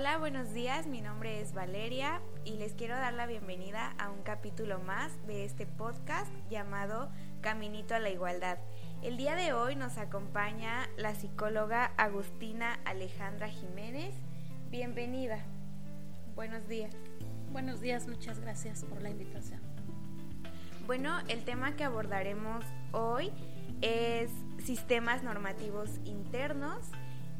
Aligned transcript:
Hola, 0.00 0.16
buenos 0.16 0.54
días, 0.54 0.86
mi 0.86 1.02
nombre 1.02 1.42
es 1.42 1.52
Valeria 1.52 2.22
y 2.46 2.52
les 2.52 2.72
quiero 2.72 2.94
dar 2.94 3.12
la 3.12 3.26
bienvenida 3.26 3.92
a 3.98 4.08
un 4.08 4.22
capítulo 4.22 4.78
más 4.78 5.12
de 5.26 5.44
este 5.44 5.66
podcast 5.66 6.32
llamado 6.48 7.10
Caminito 7.42 7.94
a 7.94 7.98
la 7.98 8.08
Igualdad. 8.08 8.56
El 9.02 9.18
día 9.18 9.34
de 9.34 9.52
hoy 9.52 9.76
nos 9.76 9.98
acompaña 9.98 10.88
la 10.96 11.14
psicóloga 11.14 11.92
Agustina 11.98 12.80
Alejandra 12.86 13.48
Jiménez. 13.48 14.14
Bienvenida. 14.70 15.44
Buenos 16.34 16.66
días. 16.66 16.94
Buenos 17.52 17.82
días, 17.82 18.08
muchas 18.08 18.40
gracias 18.40 18.84
por 18.84 19.02
la 19.02 19.10
invitación. 19.10 19.60
Bueno, 20.86 21.18
el 21.28 21.44
tema 21.44 21.76
que 21.76 21.84
abordaremos 21.84 22.64
hoy 22.92 23.30
es 23.82 24.30
sistemas 24.64 25.22
normativos 25.22 25.90
internos 26.06 26.90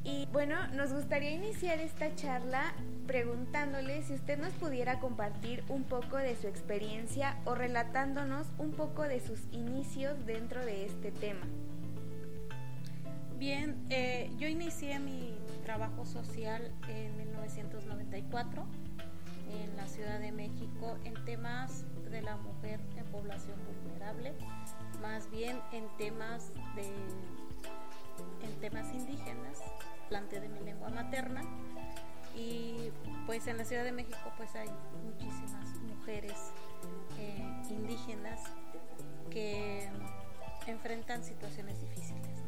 y 0.05 0.27
bueno, 0.32 0.57
nos 0.69 0.93
gustaría 0.93 1.30
iniciar 1.30 1.79
esta 1.79 2.14
charla 2.14 2.73
preguntándole 3.07 4.03
si 4.03 4.14
usted 4.14 4.39
nos 4.39 4.53
pudiera 4.54 4.99
compartir 5.00 5.64
un 5.68 5.85
poco 5.85 6.17
de 6.17 6.36
su 6.36 6.46
experiencia 6.46 7.36
o 7.45 7.54
relatándonos 7.54 8.46
un 8.59 8.73
poco 8.73 9.03
de 9.03 9.21
sus 9.21 9.40
inicios 9.53 10.25
dentro 10.26 10.64
de 10.64 10.86
este 10.86 11.11
tema. 11.11 11.46
Bien, 13.36 13.76
eh, 13.90 14.31
yo 14.39 14.49
inicié 14.49 14.99
mi 15.00 15.39
trabajo 15.64 16.07
social 16.07 16.73
en 16.89 17.17
1994 17.17 18.67
en 19.51 19.76
la 19.76 19.89
Ciudad 19.89 20.21
de 20.21 20.31
México 20.31 20.96
en 21.04 21.14
temas 21.25 21.85
de 22.11 22.23
la 22.23 22.37
mujer 22.37 22.81
en 22.96 23.04
población 23.07 23.57
vulnerable, 23.67 24.35
más 25.01 25.31
bien 25.31 25.59
en 25.73 25.85
temas 25.96 26.53
de 26.76 26.90
en 28.43 28.61
temas 28.61 28.93
indígenas 28.93 29.59
de 30.11 30.49
mi 30.49 30.59
lengua 30.59 30.89
materna 30.89 31.41
y 32.34 32.91
pues 33.27 33.47
en 33.47 33.56
la 33.56 33.64
Ciudad 33.64 33.84
de 33.84 33.92
México 33.92 34.19
pues 34.37 34.53
hay 34.56 34.69
muchísimas 35.05 35.69
mujeres 35.83 36.34
eh, 37.17 37.47
indígenas 37.71 38.41
que 39.31 39.89
enfrentan 40.67 41.23
situaciones 41.23 41.81
difíciles. 41.81 42.43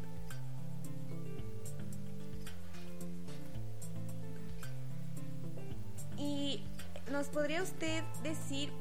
¿Y 6.17 6.65
nos 7.11 7.29
podría 7.29 7.63
usted 7.63 8.03
decir 8.23 8.73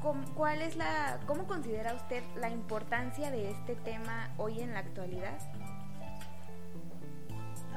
cómo, 0.00 0.24
cuál 0.34 0.62
es 0.62 0.76
la, 0.76 1.20
cómo 1.26 1.46
considera 1.46 1.92
usted 1.92 2.24
la 2.36 2.48
importancia 2.48 3.30
de 3.30 3.50
este 3.50 3.76
tema 3.76 4.32
hoy 4.38 4.62
en 4.62 4.72
la 4.72 4.78
actualidad? 4.78 5.38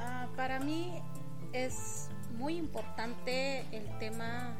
Ah, 0.06 0.28
para 0.36 0.60
mí 0.60 0.92
es 1.54 2.10
muy 2.36 2.56
importante 2.56 3.60
el 3.72 3.88
tema 3.98 4.54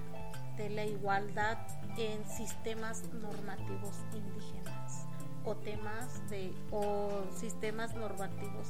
de 0.56 0.70
la 0.70 0.86
igualdad 0.86 1.58
en 1.98 2.24
sistemas 2.26 3.02
normativos 3.12 3.94
indígenas 4.14 5.06
o 5.44 5.54
temas 5.54 6.26
de 6.30 6.54
o 6.70 7.24
sistemas 7.38 7.94
normativos 7.94 8.68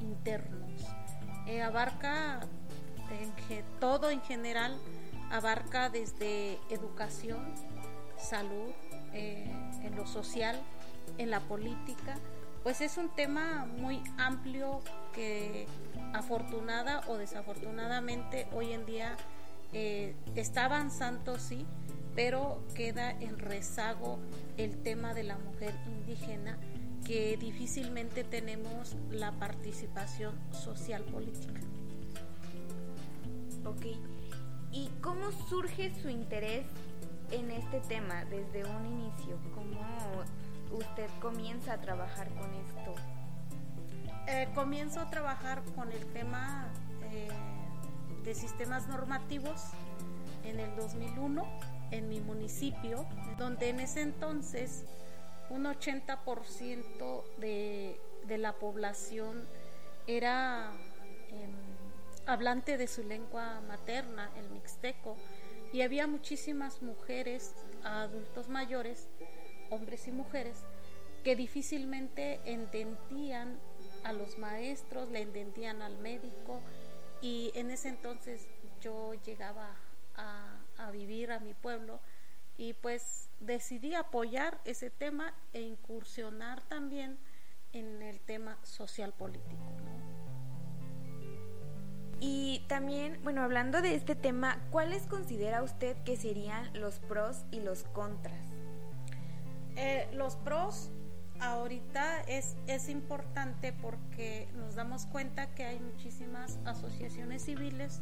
internos. 0.00 0.82
Eh, 1.46 1.62
abarca 1.62 2.40
todo 3.78 4.10
en 4.10 4.20
general, 4.22 4.76
abarca 5.30 5.88
desde 5.88 6.58
educación, 6.68 7.54
salud, 8.16 8.72
eh, 9.12 9.50
en 9.84 9.94
lo 9.94 10.04
social, 10.06 10.60
en 11.16 11.30
la 11.30 11.40
política, 11.40 12.16
pues 12.62 12.80
es 12.80 12.98
un 12.98 13.08
tema 13.08 13.66
muy 13.78 14.02
amplio 14.18 14.80
que 15.14 15.66
afortunada 16.12 17.02
o 17.08 17.16
desafortunadamente 17.16 18.46
hoy 18.52 18.72
en 18.72 18.86
día 18.86 19.16
eh, 19.72 20.14
está 20.34 20.64
avanzando, 20.64 21.38
sí, 21.38 21.66
pero 22.14 22.62
queda 22.74 23.10
en 23.10 23.38
rezago 23.38 24.18
el 24.56 24.82
tema 24.82 25.14
de 25.14 25.24
la 25.24 25.38
mujer 25.38 25.74
indígena 25.86 26.58
que 27.04 27.36
difícilmente 27.36 28.24
tenemos 28.24 28.96
la 29.10 29.32
participación 29.32 30.34
social 30.52 31.04
política. 31.04 31.60
Ok, 33.64 33.86
¿y 34.72 34.88
cómo 35.00 35.30
surge 35.48 35.94
su 36.02 36.08
interés 36.08 36.66
en 37.30 37.50
este 37.50 37.80
tema 37.80 38.24
desde 38.24 38.64
un 38.64 38.86
inicio? 38.86 39.38
¿Cómo 39.54 39.80
usted 40.72 41.08
comienza 41.20 41.74
a 41.74 41.80
trabajar 41.80 42.28
con 42.30 42.52
esto? 42.54 43.17
Eh, 44.30 44.46
comienzo 44.54 45.00
a 45.00 45.08
trabajar 45.08 45.62
con 45.74 45.90
el 45.90 46.04
tema 46.12 46.70
eh, 47.10 47.28
de 48.24 48.34
sistemas 48.34 48.86
normativos 48.86 49.62
en 50.44 50.60
el 50.60 50.76
2001 50.76 51.46
en 51.92 52.10
mi 52.10 52.20
municipio, 52.20 53.06
donde 53.38 53.70
en 53.70 53.80
ese 53.80 54.02
entonces 54.02 54.84
un 55.48 55.64
80% 55.64 57.22
de, 57.38 57.98
de, 58.26 58.36
la 58.36 58.52
población 58.52 59.48
era 60.06 60.72
em, 61.30 61.50
hablante 62.26 62.76
de 62.76 62.86
su 62.86 63.04
lengua 63.04 63.62
materna, 63.66 64.30
el 64.36 64.50
mixteco, 64.50 65.16
y 65.72 65.80
había 65.80 66.06
muchísimas 66.06 66.82
mujeres, 66.82 67.54
adultos 67.82 68.50
mayores, 68.50 69.08
hombres 69.70 70.06
y 70.06 70.12
mujeres, 70.12 70.58
que 71.24 71.34
difícilmente 71.34 72.40
entendían 72.44 73.58
a 74.04 74.12
los 74.12 74.38
maestros, 74.38 75.10
le 75.10 75.22
entendían 75.22 75.82
al 75.82 75.98
médico 75.98 76.60
y 77.20 77.52
en 77.54 77.70
ese 77.70 77.88
entonces 77.88 78.46
yo 78.80 79.14
llegaba 79.24 79.76
a, 80.16 80.90
vivir 80.92 81.32
a 81.32 81.38
mi 81.40 81.54
pueblo 81.54 82.00
y 82.56 82.72
pues 82.72 83.28
decidí 83.40 83.94
apoyar 83.94 84.58
ese 84.64 84.90
tema 84.90 85.34
e 85.52 85.60
incursionar 85.60 86.62
también 86.62 87.18
en 87.72 88.00
el 88.00 88.20
tema 88.20 88.58
social 88.62 89.12
político. 89.12 89.56
Y 92.20 92.64
también, 92.68 93.20
bueno, 93.22 93.42
hablando 93.42 93.82
de 93.82 93.94
este 93.94 94.16
tema, 94.16 94.58
¿cuáles 94.70 95.06
considera 95.06 95.62
usted 95.62 95.96
que 96.04 96.16
serían 96.16 96.72
los 96.72 96.98
pros 97.00 97.44
y 97.50 97.60
los 97.60 97.84
contras? 97.84 98.48
Eh, 99.76 100.08
los 100.12 100.34
pros 100.36 100.90
ahorita 101.40 102.20
es, 102.22 102.56
es 102.66 102.88
importante 102.88 103.72
porque 103.72 104.48
nos 104.56 104.74
damos 104.74 105.06
cuenta 105.06 105.46
que 105.54 105.64
hay 105.64 105.78
muchísimas 105.78 106.58
asociaciones 106.64 107.44
civiles 107.44 108.00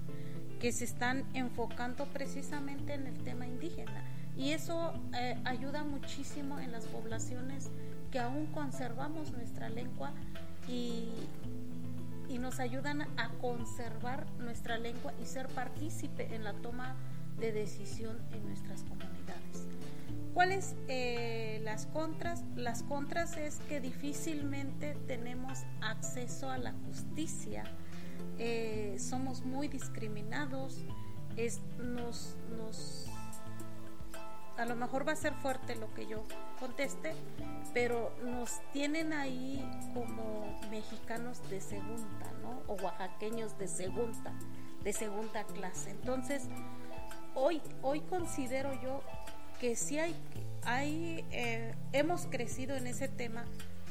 que 0.60 0.72
se 0.72 0.84
están 0.84 1.24
enfocando 1.34 2.06
precisamente 2.06 2.94
en 2.94 3.06
el 3.06 3.22
tema 3.22 3.46
indígena 3.46 4.04
y 4.36 4.52
eso 4.52 4.92
eh, 5.14 5.38
ayuda 5.44 5.84
muchísimo 5.84 6.58
en 6.58 6.72
las 6.72 6.86
poblaciones 6.86 7.70
que 8.10 8.18
aún 8.18 8.46
conservamos 8.46 9.32
nuestra 9.32 9.68
lengua 9.68 10.12
y, 10.68 11.08
y 12.28 12.38
nos 12.38 12.60
ayudan 12.60 13.02
a 13.18 13.30
conservar 13.40 14.26
nuestra 14.38 14.78
lengua 14.78 15.12
y 15.22 15.26
ser 15.26 15.48
partícipe 15.48 16.34
en 16.34 16.44
la 16.44 16.52
toma 16.54 16.96
de 17.38 17.52
decisión 17.52 18.18
en 18.32 18.46
nuestras 18.46 18.82
comunidades. 18.82 19.66
¿Cuáles 20.36 20.76
eh, 20.88 21.62
las 21.64 21.86
contras? 21.86 22.44
Las 22.56 22.82
contras 22.82 23.38
es 23.38 23.56
que 23.70 23.80
difícilmente 23.80 24.94
tenemos 25.06 25.60
acceso 25.80 26.50
a 26.50 26.58
la 26.58 26.74
justicia, 26.84 27.64
eh, 28.36 28.96
somos 28.98 29.46
muy 29.46 29.68
discriminados, 29.68 30.84
es, 31.38 31.62
nos, 31.78 32.36
nos, 32.54 33.06
a 34.58 34.66
lo 34.66 34.76
mejor 34.76 35.08
va 35.08 35.12
a 35.12 35.16
ser 35.16 35.32
fuerte 35.36 35.74
lo 35.74 35.94
que 35.94 36.06
yo 36.06 36.26
conteste, 36.60 37.14
pero 37.72 38.14
nos 38.22 38.60
tienen 38.74 39.14
ahí 39.14 39.66
como 39.94 40.60
mexicanos 40.70 41.48
de 41.48 41.62
segunda, 41.62 42.30
¿no? 42.42 42.60
O 42.66 42.74
oaxaqueños 42.74 43.56
de 43.56 43.68
segunda, 43.68 44.34
de 44.84 44.92
segunda 44.92 45.44
clase. 45.44 45.92
Entonces, 45.92 46.50
hoy, 47.34 47.62
hoy 47.80 48.02
considero 48.02 48.74
yo 48.82 49.00
que 49.60 49.76
sí 49.76 49.98
hay, 49.98 50.14
hay 50.64 51.24
eh, 51.30 51.74
hemos 51.92 52.26
crecido 52.26 52.76
en 52.76 52.86
ese 52.86 53.08
tema, 53.08 53.44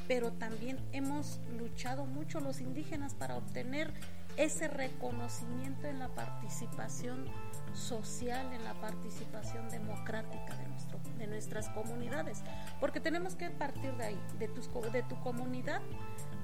pero 0.08 0.32
también 0.32 0.78
hemos 0.92 1.40
luchado 1.58 2.06
mucho 2.06 2.40
los 2.40 2.60
indígenas 2.60 3.14
para 3.14 3.36
obtener 3.36 3.92
ese 4.36 4.68
reconocimiento 4.68 5.86
en 5.86 5.98
la 5.98 6.08
participación 6.08 7.26
social, 7.72 8.52
en 8.52 8.64
la 8.64 8.74
participación 8.74 9.68
democrática 9.70 10.56
de, 10.56 10.68
nuestro, 10.68 11.00
de 11.18 11.26
nuestras 11.26 11.68
comunidades, 11.70 12.42
porque 12.80 13.00
tenemos 13.00 13.34
que 13.34 13.50
partir 13.50 13.92
de 13.96 14.04
ahí, 14.04 14.20
de, 14.38 14.48
tus, 14.48 14.70
de 14.92 15.02
tu 15.02 15.18
comunidad, 15.20 15.80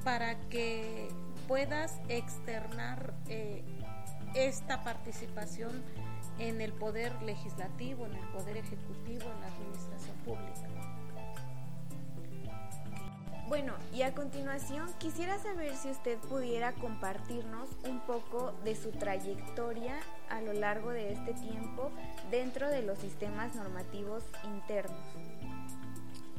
para 0.04 0.40
que 0.48 1.08
puedas 1.46 2.00
externar 2.08 3.14
eh, 3.28 3.62
esta 4.34 4.82
participación 4.82 5.82
en 6.38 6.60
el 6.60 6.72
poder 6.72 7.12
legislativo, 7.22 8.06
en 8.06 8.14
el 8.14 8.28
poder 8.28 8.56
ejecutivo, 8.56 9.22
en 9.22 9.40
la 9.40 9.46
administración 9.46 10.16
pública. 10.24 10.82
Bueno, 13.48 13.74
y 13.92 14.00
a 14.00 14.14
continuación 14.14 14.88
quisiera 14.98 15.38
saber 15.38 15.76
si 15.76 15.90
usted 15.90 16.18
pudiera 16.20 16.72
compartirnos 16.72 17.68
un 17.86 18.00
poco 18.06 18.54
de 18.64 18.74
su 18.74 18.92
trayectoria 18.92 20.00
a 20.30 20.40
lo 20.40 20.54
largo 20.54 20.88
de 20.88 21.12
este 21.12 21.34
tiempo 21.34 21.90
dentro 22.30 22.70
de 22.70 22.80
los 22.80 22.98
sistemas 22.98 23.54
normativos 23.54 24.24
internos. 24.44 25.04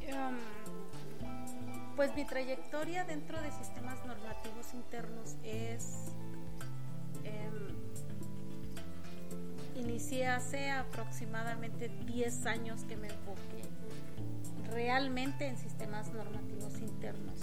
Em, 0.00 0.38
pues 1.94 2.12
mi 2.16 2.24
trayectoria 2.24 3.04
dentro 3.04 3.40
de 3.40 3.52
sistemas 3.52 4.04
normativos 4.04 4.74
internos 4.74 5.36
es... 5.44 6.10
inicié 9.94 10.26
hace 10.26 10.72
aproximadamente 10.72 11.88
10 12.06 12.46
años 12.46 12.82
que 12.82 12.96
me 12.96 13.06
enfoqué 13.06 13.62
realmente 14.72 15.46
en 15.46 15.56
sistemas 15.56 16.12
normativos 16.12 16.80
internos 16.80 17.38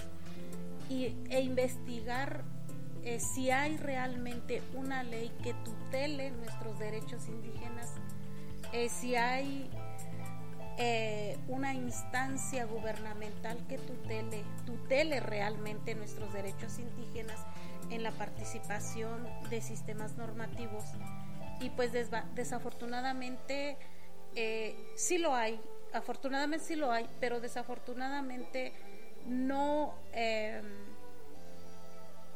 y, 0.89 1.15
e 1.30 1.39
investigar 1.39 2.44
eh, 3.06 3.21
si 3.21 3.51
hay 3.51 3.77
realmente 3.77 4.62
una 4.74 5.01
ley 5.03 5.31
que 5.42 5.53
tutele 5.63 6.31
nuestros 6.31 6.77
derechos 6.77 7.30
indígenas, 7.30 7.94
eh, 8.74 8.89
si 8.89 9.15
hay 9.15 9.69
eh, 10.77 11.38
una 11.48 11.74
instancia 11.74 12.65
gubernamental 12.65 13.65
que 13.68 13.77
tutele, 13.77 14.44
tutele 14.65 15.21
realmente 15.21 15.95
nuestros 15.95 16.33
derechos 16.33 16.80
indígenas 16.80 17.39
en 17.92 18.03
la 18.03 18.12
participación 18.12 19.25
de 19.50 19.62
sistemas 19.62 20.18
normativos. 20.18 20.83
Y 21.62 21.69
pues 21.69 21.92
desafortunadamente 22.36 23.78
sí 24.96 25.18
lo 25.18 25.36
hay, 25.36 25.62
afortunadamente 25.94 26.66
sí 26.66 26.75
lo 26.75 26.92
hay, 26.92 27.08
pero 27.19 27.40
desafortunadamente 27.40 28.74
no, 29.25 29.94
em, 30.13 30.66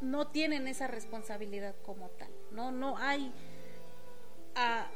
no 0.01 0.27
tienen 0.27 0.68
esa 0.68 0.88
responsabilidad 0.88 1.75
como 1.83 2.10
tal. 2.10 2.30
No, 2.51 2.72
no 2.72 2.98
hay 2.98 3.33
ah, 4.56 4.88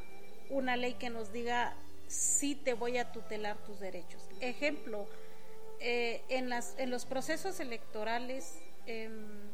una 0.48 0.76
ley 0.76 0.94
que 0.94 1.10
nos 1.10 1.32
diga 1.32 1.74
sí 2.06 2.54
te 2.56 2.74
voy 2.74 2.98
a 2.98 3.12
tutelar 3.12 3.56
tus 3.58 3.80
derechos. 3.80 4.28
Ejemplo, 4.40 5.06
eh, 5.78 6.22
en, 6.28 6.48
las, 6.48 6.74
en 6.78 6.90
los 6.90 7.06
procesos 7.06 7.60
electorales, 7.60 8.58
em, 8.86 9.49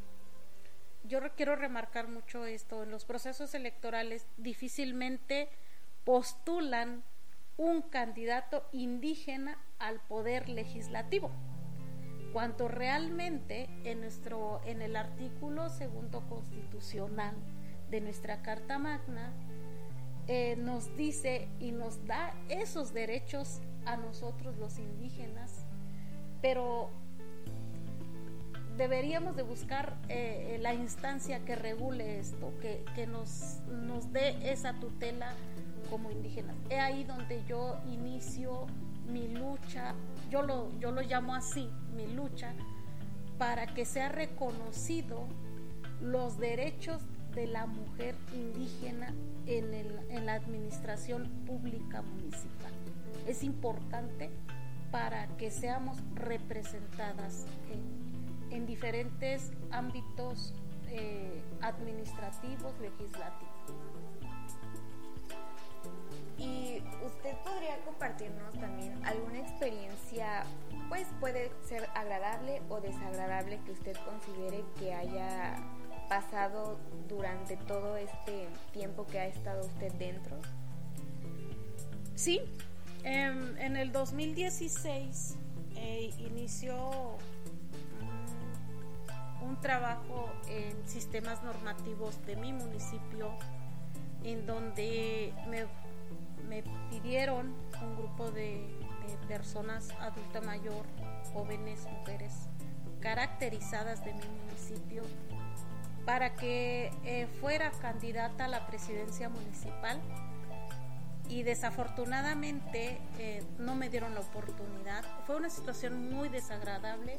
yo 1.08 1.20
quiero 1.36 1.56
remarcar 1.56 2.08
mucho 2.08 2.44
esto, 2.46 2.82
en 2.82 2.90
los 2.90 3.04
procesos 3.04 3.54
electorales 3.54 4.26
difícilmente 4.36 5.48
postulan 6.04 7.02
un 7.56 7.82
candidato 7.82 8.68
indígena 8.72 9.58
al 9.78 10.00
poder 10.00 10.48
legislativo. 10.48 11.30
Cuanto 12.32 12.68
realmente 12.68 13.68
en 13.84 14.00
nuestro 14.00 14.60
en 14.66 14.82
el 14.82 14.96
artículo 14.96 15.70
segundo 15.70 16.22
constitucional 16.28 17.34
de 17.90 18.00
nuestra 18.00 18.42
Carta 18.42 18.78
Magna 18.78 19.32
eh, 20.26 20.56
nos 20.56 20.94
dice 20.96 21.48
y 21.60 21.70
nos 21.70 22.04
da 22.06 22.34
esos 22.48 22.92
derechos 22.92 23.60
a 23.86 23.96
nosotros 23.96 24.56
los 24.58 24.78
indígenas, 24.78 25.64
pero 26.42 26.90
deberíamos 28.76 29.37
de 29.37 29.43
buscar 29.43 29.96
eh, 30.08 30.58
la 30.61 30.75
instancia 30.75 31.44
que 31.44 31.56
regule 31.56 32.19
esto, 32.19 32.52
que, 32.61 32.84
que 32.94 33.06
nos, 33.06 33.61
nos 33.69 34.12
dé 34.12 34.37
esa 34.50 34.75
tutela 34.75 35.32
como 35.90 36.11
indígenas. 36.11 36.56
Es 36.69 36.81
ahí 36.81 37.05
donde 37.05 37.44
yo 37.46 37.78
inicio 37.87 38.67
mi 39.11 39.28
lucha, 39.28 39.94
yo 40.31 40.43
lo, 40.43 40.70
yo 40.78 40.90
lo 40.90 41.02
llamo 41.02 41.34
así, 41.34 41.70
mi 41.94 42.06
lucha, 42.06 42.52
para 43.38 43.67
que 43.67 43.84
sea 43.84 44.08
reconocido 44.08 45.26
los 46.00 46.38
derechos 46.38 47.02
de 47.34 47.46
la 47.46 47.67
mujer 47.67 48.17
indígena 48.34 49.14
en, 49.46 49.75
el, 49.75 49.99
en 50.11 50.26
la 50.26 50.34
administración 50.34 51.28
pública 51.46 52.02
municipal. 52.02 52.73
Es 53.26 53.43
importante 53.43 54.31
para 54.90 55.26
que 55.37 55.50
seamos 55.50 55.99
representadas 56.14 57.46
en, 57.70 58.05
en 58.50 58.66
diferentes 58.66 59.52
ámbitos 59.70 60.54
eh, 60.88 61.43
administrativos, 61.62 62.78
legislativos. 62.81 63.52
Y 66.38 66.82
usted 67.04 67.34
podría 67.44 67.78
compartirnos 67.84 68.52
también 68.60 69.04
alguna 69.04 69.38
experiencia, 69.38 70.44
pues 70.88 71.06
puede 71.19 71.50
ser 71.64 71.88
agradable 71.94 72.60
o 72.69 72.81
desagradable 72.81 73.58
que 73.64 73.72
usted 73.72 73.96
considere 74.04 74.62
que 74.78 74.92
haya 74.92 75.56
pasado 76.08 76.78
durante 77.08 77.56
todo 77.56 77.96
este 77.96 78.49
tiempo 78.72 79.06
que 79.06 79.19
ha 79.19 79.26
estado 79.26 79.66
usted 79.66 79.92
dentro. 79.94 80.37
Sí, 82.14 82.40
em, 83.02 83.56
en 83.58 83.76
el 83.76 83.92
2016 83.92 85.37
eh, 85.76 86.10
inició 86.19 87.19
un 89.46 89.60
trabajo 89.60 90.31
en 90.48 90.88
sistemas 90.88 91.43
normativos 91.43 92.25
de 92.26 92.37
mi 92.37 92.52
municipio 92.52 93.31
en 94.22 94.46
donde 94.46 95.32
me 95.48 95.66
me 96.48 96.62
pidieron 96.90 97.54
un 97.82 97.96
grupo 97.96 98.31
de, 98.31 98.64
personas 99.28 99.90
adulta 100.00 100.40
mayor, 100.40 100.84
jóvenes, 101.32 101.87
mujeres, 101.98 102.32
caracterizadas 103.00 104.04
de 104.04 104.12
mi 104.14 104.26
municipio, 104.44 105.02
para 106.04 106.34
que 106.34 106.92
eh, 107.04 107.26
fuera 107.40 107.70
candidata 107.70 108.44
a 108.44 108.49
la 108.49 108.66
presidencia 108.66 109.28
municipal 109.28 110.00
y 111.28 111.42
desafortunadamente 111.42 113.00
eh, 113.19 113.42
no 113.58 113.75
me 113.75 113.88
dieron 113.88 114.14
la 114.14 114.20
oportunidad. 114.20 115.04
Fue 115.26 115.37
una 115.37 115.50
situación 115.50 116.12
muy 116.12 116.28
desagradable, 116.28 117.16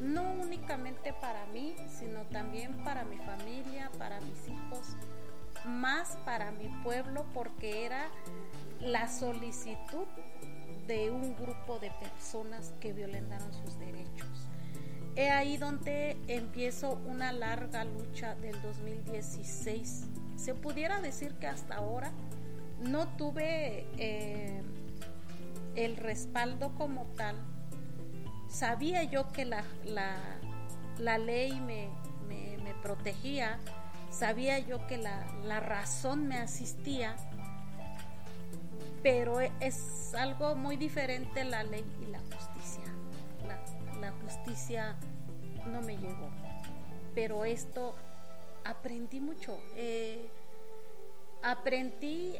no 0.00 0.22
únicamente 0.32 1.12
para 1.12 1.46
mí, 1.46 1.74
sino 1.88 2.22
también 2.26 2.84
para 2.84 3.04
mi 3.04 3.18
familia, 3.18 3.90
para 3.98 4.20
mis 4.20 4.48
hijos 4.48 4.96
más 5.64 6.18
para 6.24 6.50
mi 6.52 6.68
pueblo 6.82 7.24
porque 7.32 7.86
era 7.86 8.08
la 8.80 9.08
solicitud 9.08 10.06
de 10.86 11.10
un 11.10 11.34
grupo 11.36 11.78
de 11.78 11.90
personas 11.90 12.74
que 12.80 12.92
violentaron 12.92 13.52
sus 13.52 13.78
derechos. 13.78 14.48
He 15.16 15.30
ahí 15.30 15.56
donde 15.56 16.16
empiezo 16.26 17.00
una 17.06 17.32
larga 17.32 17.84
lucha 17.84 18.34
del 18.34 18.60
2016. 18.60 20.06
Se 20.36 20.54
pudiera 20.54 21.00
decir 21.00 21.34
que 21.34 21.46
hasta 21.46 21.76
ahora 21.76 22.12
no 22.80 23.08
tuve 23.16 23.86
eh, 23.96 24.60
el 25.76 25.96
respaldo 25.96 26.74
como 26.74 27.06
tal. 27.16 27.36
Sabía 28.54 29.02
yo 29.02 29.32
que 29.32 29.44
la, 29.44 29.64
la, 29.84 31.18
ley 31.18 31.60
me, 31.60 31.88
me, 32.28 32.72
protegía, 32.82 33.58
sabía 34.10 34.60
yo 34.60 34.86
que 34.86 34.96
la, 34.96 35.58
razón 35.58 36.28
me 36.28 36.38
asistía, 36.38 37.16
pero 39.02 39.40
e, 39.40 39.50
es 39.58 40.14
algo 40.14 40.54
muy 40.54 40.76
diferente 40.76 41.42
la 41.42 41.64
ley 41.64 41.84
y 42.00 42.06
la 42.06 42.20
justicia. 42.20 42.84
La, 44.00 44.12
justicia 44.22 44.94
no 45.66 45.80
me 45.80 45.96
llegó, 45.96 46.30
pero 47.12 47.44
esto 47.44 47.96
aprendí 48.62 49.18
mucho. 49.18 49.58
Eh, 49.74 50.28
aprendí 51.42 52.36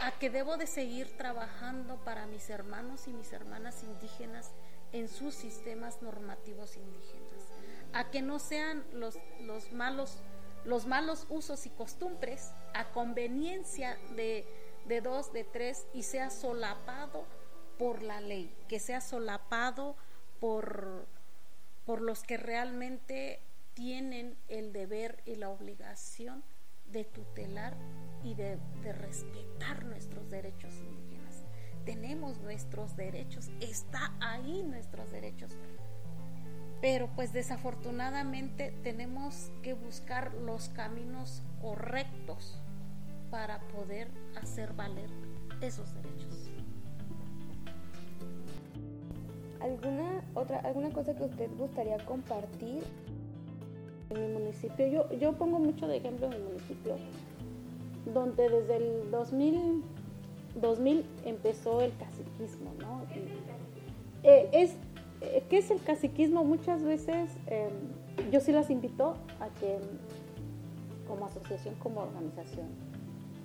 a 0.00 0.10
que 0.10 0.28
debo 0.28 0.56
de 0.56 0.66
seguir 0.66 1.16
trabajando 1.16 2.02
para 2.04 2.26
mis 2.26 2.50
hermanos 2.50 3.06
y 3.06 3.12
mis 3.12 3.32
hermanas 3.32 3.84
indígenas 3.84 4.50
en 4.92 5.08
sus 5.08 5.34
sistemas 5.34 6.02
normativos 6.02 6.76
indígenas, 6.76 7.48
a 7.92 8.10
que 8.10 8.22
no 8.22 8.38
sean 8.38 8.84
los, 8.92 9.18
los 9.40 9.72
malos 9.72 10.18
los 10.64 10.86
malos 10.86 11.26
usos 11.28 11.66
y 11.66 11.70
costumbres 11.70 12.52
a 12.74 12.90
conveniencia 12.92 13.98
de, 14.16 14.46
dos, 15.02 15.32
de 15.32 15.44
tres, 15.44 15.86
y 15.92 16.04
sea 16.04 16.30
solapado 16.30 17.24
por 17.78 18.02
la 18.02 18.20
ley, 18.20 18.54
que 18.68 18.78
sea 18.78 19.00
solapado 19.00 19.96
por, 20.40 21.06
por 21.84 22.00
los 22.00 22.22
que 22.22 22.36
realmente 22.36 23.40
tienen 23.74 24.36
el 24.48 24.72
deber 24.72 25.22
y 25.24 25.36
la 25.36 25.48
obligación 25.48 26.44
de 26.86 27.04
tutelar 27.04 27.74
y 28.22 28.34
de, 28.34 28.58
de, 28.82 28.92
respetar 28.92 29.84
nuestros 29.84 30.30
derechos 30.30 30.74
indígenas. 30.74 31.11
Tenemos 31.84 32.40
nuestros 32.40 32.96
derechos, 32.96 33.50
está 33.60 34.14
ahí 34.20 34.62
nuestros 34.62 35.10
derechos 35.10 35.56
pero 36.80 37.08
pues 37.14 37.32
desafortunadamente 37.32 38.74
tenemos 38.82 39.52
que 39.62 39.72
buscar 39.72 40.34
los 40.34 40.68
caminos 40.70 41.40
correctos 41.62 42.58
para 43.30 43.60
poder 43.68 44.08
hacer 44.42 44.72
valer 44.72 45.08
esos 45.60 45.94
derechos. 45.94 46.50
¿alguna 49.62 50.24
otra 50.34 50.58
alguna 50.58 50.90
cosa 50.90 51.14
que 51.14 51.22
usted 51.22 51.48
gustaría 51.56 51.96
compartir? 52.04 52.82
En 54.10 54.20
mi 54.20 54.40
municipio, 54.40 54.86
yo, 54.88 55.10
yo 55.18 55.32
pongo 55.34 55.58
mucho 55.58 55.86
de 55.86 55.96
ejemplo 55.96 56.26
en 56.26 56.32
mi 56.32 56.48
municipio, 56.48 56.96
donde 58.12 58.48
desde 58.48 58.76
el 58.76 59.10
2000, 59.10 59.82
2000 60.54 61.04
empezó 61.24 61.80
el 61.80 61.92
caciquismo, 61.96 62.72
¿no? 62.78 63.02
Eh, 64.22 64.48
es, 64.52 64.74
eh, 65.20 65.44
¿Qué 65.48 65.58
es 65.58 65.70
el 65.70 65.82
caciquismo? 65.82 66.44
Muchas 66.44 66.82
veces 66.82 67.30
em, 67.46 68.30
yo 68.30 68.40
sí 68.40 68.52
las 68.52 68.70
invito 68.70 69.16
a 69.40 69.48
que 69.60 69.78
como 71.06 71.26
asociación, 71.26 71.74
como 71.76 72.00
organización, 72.00 72.68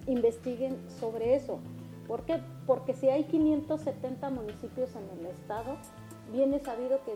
investiguen 0.07 0.77
sobre 0.99 1.35
eso. 1.35 1.59
¿Por 2.07 2.23
qué? 2.23 2.39
Porque 2.65 2.93
si 2.93 3.09
hay 3.09 3.25
570 3.25 4.29
municipios 4.29 4.91
en 4.95 5.19
el 5.19 5.25
estado, 5.27 5.77
viene 6.31 6.59
sabido 6.59 6.99
que 7.03 7.13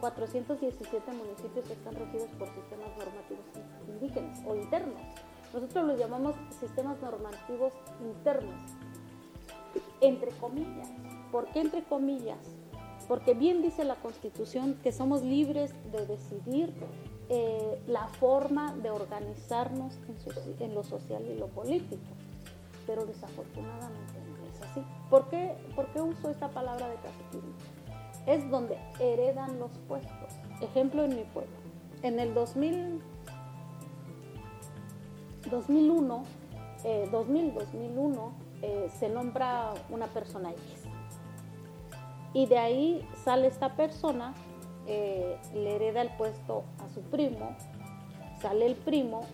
417 0.00 1.12
municipios 1.12 1.70
están 1.70 1.94
regidos 1.94 2.28
por 2.38 2.48
sistemas 2.48 2.88
normativos 2.98 3.44
indígenas 3.88 4.40
o 4.46 4.54
internos. 4.56 5.00
Nosotros 5.52 5.84
los 5.86 5.98
llamamos 5.98 6.34
sistemas 6.58 7.00
normativos 7.02 7.72
internos, 8.00 8.60
entre 10.00 10.30
comillas. 10.32 10.88
¿Por 11.30 11.46
qué 11.48 11.60
entre 11.60 11.84
comillas? 11.84 12.38
Porque 13.08 13.34
bien 13.34 13.62
dice 13.62 13.84
la 13.84 13.96
Constitución 13.96 14.78
que 14.82 14.92
somos 14.92 15.22
libres 15.22 15.74
de 15.92 16.06
decidir 16.06 16.72
eh, 17.28 17.80
la 17.86 18.08
forma 18.08 18.74
de 18.76 18.90
organizarnos 18.90 19.98
en, 20.58 20.74
lo 20.74 20.82
social 20.82 21.24
y 21.28 21.38
lo 21.38 21.46
político, 21.48 22.02
pero 22.86 23.06
desafortunadamente 23.06 24.14
no 24.28 24.46
es 24.46 24.62
así. 24.62 24.82
¿Por 25.08 25.28
qué, 25.28 25.56
¿Por 25.74 25.86
qué 25.92 26.00
uso 26.00 26.30
esta 26.30 26.48
palabra 26.48 26.88
de 26.88 26.96
caciquismo? 26.96 27.54
Es 28.26 28.50
donde 28.50 28.78
heredan 28.98 29.58
los 29.58 29.70
puestos. 29.86 30.34
Ejemplo 30.60 31.04
en 31.04 31.16
mi 31.16 31.22
pueblo. 31.22 31.56
En 32.02 32.18
el 32.18 32.34
2000, 32.34 33.00
2001, 35.50 36.24
2000, 37.10 37.54
2001, 37.54 38.32
se 38.98 39.08
nombra 39.08 39.72
una 39.88 40.06
persona 40.06 40.50
X. 40.50 40.84
Y 42.32 42.46
de 42.46 42.58
ahí 42.58 43.08
sale 43.24 43.48
esta 43.48 43.74
persona 43.76 44.34
eh, 44.86 45.38
le 45.54 45.76
hereda 45.76 46.02
el 46.02 46.10
puesto 46.16 46.64
a 46.78 46.88
su 46.92 47.02
primo, 47.02 47.56
sale 48.40 48.66
el 48.66 48.74
primo, 48.74 49.26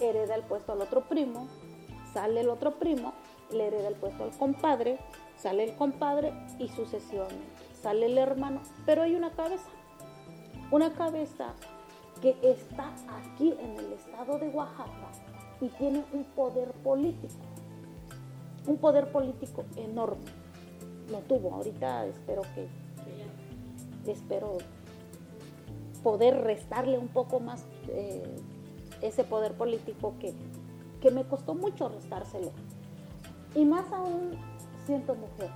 hereda 0.00 0.34
el 0.34 0.42
puesto 0.42 0.72
al 0.72 0.80
otro 0.80 1.02
primo, 1.02 1.46
sale 2.12 2.40
el 2.40 2.48
otro 2.48 2.78
primo, 2.78 3.12
le 3.52 3.68
hereda 3.68 3.88
el 3.88 3.94
puesto 3.94 4.24
al 4.24 4.36
compadre, 4.36 4.98
sale 5.36 5.64
el 5.64 5.76
compadre 5.76 6.32
y 6.58 6.68
sucesivamente. 6.68 7.52
Sale 7.80 8.06
el 8.06 8.16
hermano, 8.16 8.62
pero 8.86 9.02
hay 9.02 9.14
una 9.14 9.30
cabeza, 9.30 9.68
una 10.70 10.92
cabeza 10.94 11.52
que 12.22 12.36
está 12.42 12.92
aquí 13.20 13.54
en 13.60 13.76
el 13.78 13.92
estado 13.92 14.38
de 14.38 14.48
Oaxaca 14.48 15.10
y 15.60 15.68
tiene 15.68 16.02
un 16.12 16.24
poder 16.24 16.72
político, 16.82 17.34
un 18.66 18.78
poder 18.78 19.08
político 19.08 19.64
enorme. 19.76 20.24
Lo 21.10 21.18
tuvo, 21.20 21.54
ahorita 21.54 22.06
espero 22.06 22.42
que, 22.54 22.68
espero 24.10 24.58
poder 26.02 26.42
restarle 26.42 26.98
un 26.98 27.08
poco 27.08 27.40
más 27.40 27.64
eh, 27.88 28.36
ese 29.00 29.24
poder 29.24 29.54
político 29.54 30.14
que, 30.18 30.34
que 31.00 31.10
me 31.10 31.24
costó 31.24 31.54
mucho 31.54 31.88
restárselo. 31.88 32.52
Y 33.54 33.64
más 33.64 33.90
aún 33.92 34.32
siento 34.86 35.14
mujer. 35.14 35.50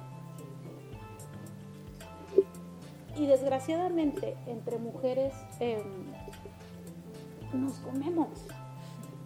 Y 3.16 3.26
desgraciadamente 3.26 4.36
entre 4.46 4.78
mujeres 4.78 5.34
em, 5.58 5.82
nos 7.52 7.78
comemos. 7.78 8.28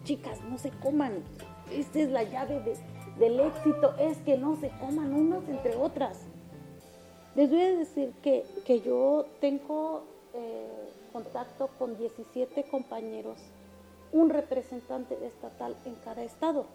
Chicas, 0.05 0.41
no 0.49 0.57
se 0.57 0.71
coman. 0.71 1.23
Esta 1.71 2.01
es 2.01 2.11
la 2.11 2.23
llave 2.23 2.61
del 3.19 3.41
éxito, 3.41 3.95
es 3.99 4.19
que 4.19 4.37
no 4.37 4.57
se 4.57 4.71
coman 4.81 5.13
unos 5.15 5.49
entre 5.49 5.77
otras. 5.77 6.21
Les 7.35 7.51
voy 7.51 7.61
a 7.61 7.77
decir 7.77 8.13
que, 8.23 8.45
que 8.67 8.81
yo 8.81 9.27
tengo 9.41 10.03
eh, 10.35 10.67
contacto 11.13 11.69
con 11.79 11.97
17 11.99 12.65
compañeros, 12.65 13.39
un 14.13 14.31
representante 14.31 15.17
estatal 15.27 15.77
en 15.85 15.95
cada 15.97 16.23
estado. 16.23 16.67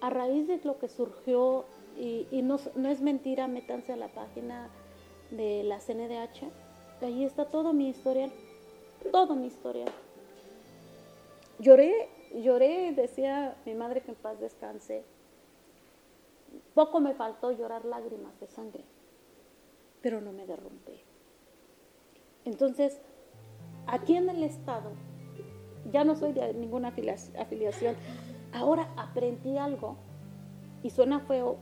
A 0.00 0.10
raíz 0.10 0.46
de 0.48 0.60
lo 0.64 0.78
que 0.78 0.88
surgió, 0.88 1.64
y, 1.98 2.26
no, 2.42 2.58
es 2.88 3.00
mentira, 3.00 3.48
métanse 3.48 3.92
a 3.92 3.96
la 3.96 4.08
página 4.08 4.68
de 5.30 5.62
la 5.62 5.78
CNDH, 5.78 6.50
ahí 7.02 7.24
está 7.24 7.46
toda 7.46 7.72
mi 7.72 7.88
historia, 7.88 8.30
toda 9.10 9.34
mi 9.34 9.46
historia. 9.46 9.86
Lloré, 11.58 12.08
lloré, 12.34 12.92
decía 12.92 13.56
mi 13.64 13.74
madre 13.74 14.00
que 14.00 14.10
en 14.10 14.16
paz 14.16 14.40
descanse. 14.40 15.04
Poco 16.74 17.00
me 17.00 17.14
faltó 17.14 17.52
llorar 17.52 17.84
lágrimas 17.84 18.38
de 18.40 18.46
sangre, 18.46 18.84
pero 20.00 20.20
no 20.20 20.32
me 20.32 20.46
derrumbé. 20.46 21.04
Entonces, 22.44 23.00
aquí 23.86 24.16
en 24.16 24.28
el 24.28 24.42
Estado, 24.42 24.90
ya 25.90 26.04
no 26.04 26.16
soy 26.16 26.32
de 26.32 26.54
ninguna 26.54 26.88
afiliación, 26.88 27.96
ahora 28.52 28.92
aprendí 28.96 29.58
algo, 29.58 29.96
y 30.82 30.90
suena 30.90 31.20
feo, 31.20 31.56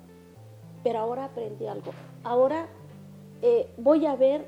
pero 0.83 1.01
ahora 1.01 1.27
aprendí 1.27 1.67
algo. 1.67 1.93
Ahora 2.25 2.69
eh, 3.43 3.73
voy 3.77 4.07
a 4.07 4.17
ver 4.17 4.47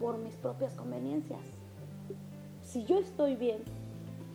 por 0.00 0.18
mis 0.18 0.34
propias 0.36 0.74
conveniencias. 0.74 1.40
Si 2.62 2.84
yo 2.84 2.98
estoy 2.98 3.36
bien, 3.36 3.62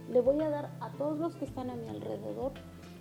le 0.09 0.21
voy 0.21 0.41
a 0.41 0.49
dar 0.49 0.71
a 0.79 0.89
todos 0.91 1.19
los 1.19 1.35
que 1.35 1.45
están 1.45 1.69
a 1.69 1.75
mi 1.75 1.87
alrededor 1.89 2.53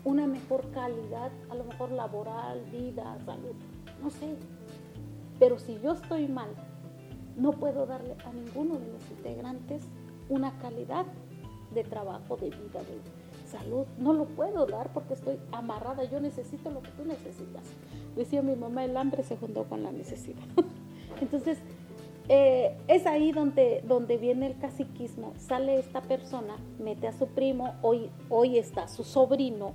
una 0.04 0.26
mejor 0.26 0.70
calidad, 0.70 1.30
a 1.50 1.54
lo 1.54 1.64
mejor 1.64 1.90
laboral, 1.90 2.64
vida, 2.70 3.18
salud, 3.24 3.54
no 4.02 4.10
sé. 4.10 4.36
Pero 5.38 5.58
si 5.58 5.78
yo 5.80 5.92
estoy 5.92 6.28
mal, 6.28 6.50
no 7.36 7.52
puedo 7.52 7.86
darle 7.86 8.14
a 8.24 8.32
ninguno 8.32 8.78
de 8.78 8.92
los 8.92 9.10
integrantes 9.10 9.82
una 10.28 10.58
calidad 10.58 11.06
de 11.74 11.84
trabajo, 11.84 12.36
de 12.36 12.50
vida, 12.50 12.80
de 12.80 13.00
salud. 13.48 13.86
No 13.98 14.12
lo 14.12 14.24
puedo 14.26 14.66
dar 14.66 14.92
porque 14.92 15.14
estoy 15.14 15.38
amarrada. 15.52 16.04
Yo 16.04 16.20
necesito 16.20 16.70
lo 16.70 16.82
que 16.82 16.90
tú 16.90 17.04
necesitas. 17.04 17.64
Decía 18.16 18.42
mi 18.42 18.56
mamá, 18.56 18.84
el 18.84 18.96
hambre 18.96 19.22
se 19.22 19.36
juntó 19.36 19.64
con 19.64 19.82
la 19.82 19.92
necesidad. 19.92 20.44
Entonces, 21.20 21.58
eh, 22.28 22.76
es 22.88 23.06
ahí 23.06 23.32
donde, 23.32 23.82
donde 23.86 24.16
viene 24.16 24.46
el 24.46 24.58
caciquismo. 24.58 25.32
Sale 25.36 25.78
esta 25.78 26.02
persona, 26.02 26.56
mete 26.78 27.08
a 27.08 27.12
su 27.12 27.28
primo, 27.28 27.74
hoy, 27.82 28.10
hoy 28.28 28.58
está 28.58 28.88
su 28.88 29.04
sobrino, 29.04 29.74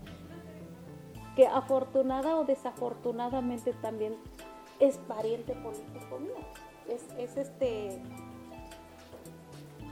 que 1.35 1.47
afortunada 1.47 2.37
o 2.37 2.45
desafortunadamente 2.45 3.73
también 3.73 4.15
es 4.79 4.97
pariente 4.97 5.53
político 5.53 6.19
mío 6.19 6.35
es, 6.87 7.37
este 7.37 8.01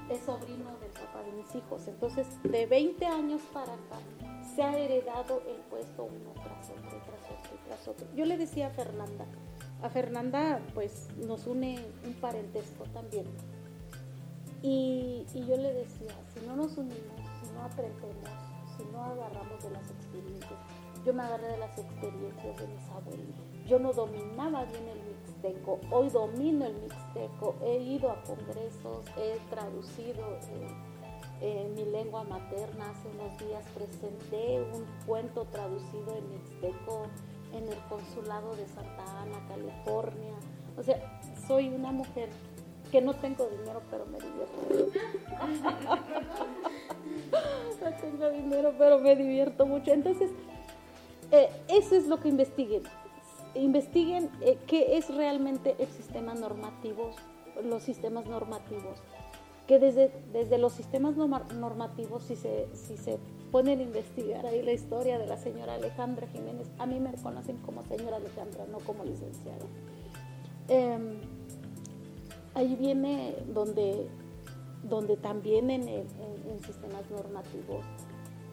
es 0.10 0.20
sobrino 0.26 0.78
del 0.80 0.92
papá 0.92 1.24
de 1.24 1.32
mis 1.32 1.56
hijos. 1.56 1.88
Entonces, 1.88 2.28
de 2.44 2.66
20 2.66 3.06
años 3.06 3.42
para 3.54 3.74
acá, 3.74 4.00
se 4.56 4.62
ha 4.62 4.78
heredado 4.78 5.42
el 5.48 5.58
puesto 5.70 6.04
uno 6.04 6.34
tras 6.44 6.70
otro, 6.70 7.02
tras 7.06 7.32
otro, 7.32 7.58
tras 7.68 7.88
otro. 7.88 8.08
Yo 8.16 8.26
le 8.26 8.38
decía 8.38 8.68
a 8.68 8.70
Fernanda, 8.70 9.26
a 9.84 9.90
Fernanda 9.90 10.62
pues 10.74 11.10
nos 11.18 11.46
une 11.46 11.78
un 12.06 12.14
parentesco 12.14 12.86
también. 12.94 13.26
Y, 14.62 15.26
yo 15.34 15.58
le 15.58 15.74
decía, 15.74 16.16
si 16.34 16.46
no 16.48 16.56
nos 16.56 16.78
unimos, 16.78 17.20
si 17.42 17.54
no 17.54 17.64
aprendemos, 17.64 18.30
si 18.78 18.86
no 18.86 19.04
agarramos 19.04 19.62
de 19.62 19.72
las 19.72 19.92
experiencias, 19.92 20.60
yo 21.06 21.14
me 21.14 21.24
agarré 21.24 21.48
de 21.48 21.58
las 21.58 21.78
experiencias 21.78 22.58
de 22.58 22.68
mis 22.68 22.90
abuelos, 22.90 23.36
yo 23.68 23.78
no 23.78 23.92
dominaba 23.92 24.64
bien 24.64 24.88
el 24.88 25.02
mixteco. 25.04 25.82
Hoy 25.92 26.10
domino 26.10 26.66
el 26.66 26.76
mixteco. 26.76 27.56
He 27.62 27.78
ido 27.80 28.10
a 28.10 28.24
congresos, 28.24 29.06
he 29.18 29.38
traducido 29.50 30.40
en 31.42 31.74
mi 31.76 31.84
lengua 31.84 32.24
materna. 32.24 32.90
Hace 32.90 33.10
unos 33.10 33.38
días 33.38 33.66
presenté 33.76 34.62
un 34.62 34.86
cuento 35.06 35.44
traducido 35.52 36.16
en 36.16 36.30
mixteco 36.30 37.08
en 37.54 37.68
el 37.68 37.78
consulado 37.90 38.56
de 38.56 38.68
Santa 38.68 39.22
Ana, 39.22 39.48
California. 39.48 40.36
O 40.78 40.84
sea, 40.84 41.22
soy 41.48 41.70
una 41.70 41.92
mujer 41.92 42.30
que 42.92 43.02
no 43.02 43.14
tengo 43.16 43.48
dinero, 43.48 43.82
pero 43.90 44.06
me 44.06 44.18
divierto. 44.20 44.92
no 47.84 47.94
tengo 48.02 48.30
dinero, 48.30 48.74
pero 48.78 49.00
me 49.00 49.16
divierto 49.16 49.66
mucho. 49.66 49.92
Entonces, 49.92 50.30
eh, 51.32 51.50
eso 51.68 51.96
es 51.96 52.08
lo 52.08 52.20
que 52.20 52.30
investiguen 52.30 52.84
investiguen 53.56 54.30
eh, 54.42 54.58
qué 54.68 54.98
es 54.98 55.14
realmente 55.14 55.76
el 55.80 55.88
sistema 55.88 56.34
normativo, 56.34 57.12
los 57.64 57.84
sistemas 57.84 58.26
normativos. 58.26 59.00
Que 59.68 59.80
desde, 59.80 60.12
desde 60.34 60.58
los 60.58 60.74
sistemas 60.74 61.16
normativos, 61.16 62.24
si 62.24 62.36
se, 62.36 62.68
si 62.74 62.98
se 62.98 63.18
ponen 63.52 63.80
a 63.80 63.84
investigar 63.84 64.46
ahí 64.46 64.62
la 64.64 64.74
historia 64.74 65.20
de 65.20 65.28
la 65.28 65.38
señora 65.38 65.76
Alejandra 65.76 66.28
Jiménez, 66.28 66.68
a 66.80 66.86
mí 66.86 67.00
me 67.00 67.14
conocen 67.14 67.58
como 67.58 67.84
señora 67.84 68.18
Alejandra, 68.18 68.66
no 68.66 68.80
como 68.80 69.06
licenciada. 69.06 69.66
Em, 70.68 71.20
ahí 72.56 72.76
viene 72.76 73.36
donde, 73.54 74.08
donde 74.84 75.18
también 75.18 75.70
en, 75.70 75.88
en, 75.88 76.06
sistemas 76.66 77.10
normativos, 77.12 77.86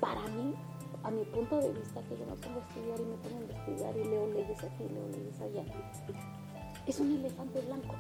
para 0.01 0.23
mí, 0.29 0.55
a 1.03 1.11
mi 1.11 1.25
punto 1.25 1.57
de 1.57 1.73
vista, 1.73 2.03
que 2.03 2.17
yo 2.19 2.27
me 2.27 2.37
pongo 2.37 2.61
a 2.61 2.69
estudiar 2.69 3.01
y 3.01 3.05
me 3.05 3.17
pongo 3.17 3.37
a 3.37 3.41
investigar 3.41 3.97
y 3.97 4.05
leo 4.05 4.27
leyes 4.27 4.65
aquí, 4.65 4.85
leo 4.93 5.09
leyes 5.09 5.41
allá, 5.41 5.65
es 6.87 7.01
un 7.01 7.13
elefante 7.13 7.61
blanco. 7.61 7.95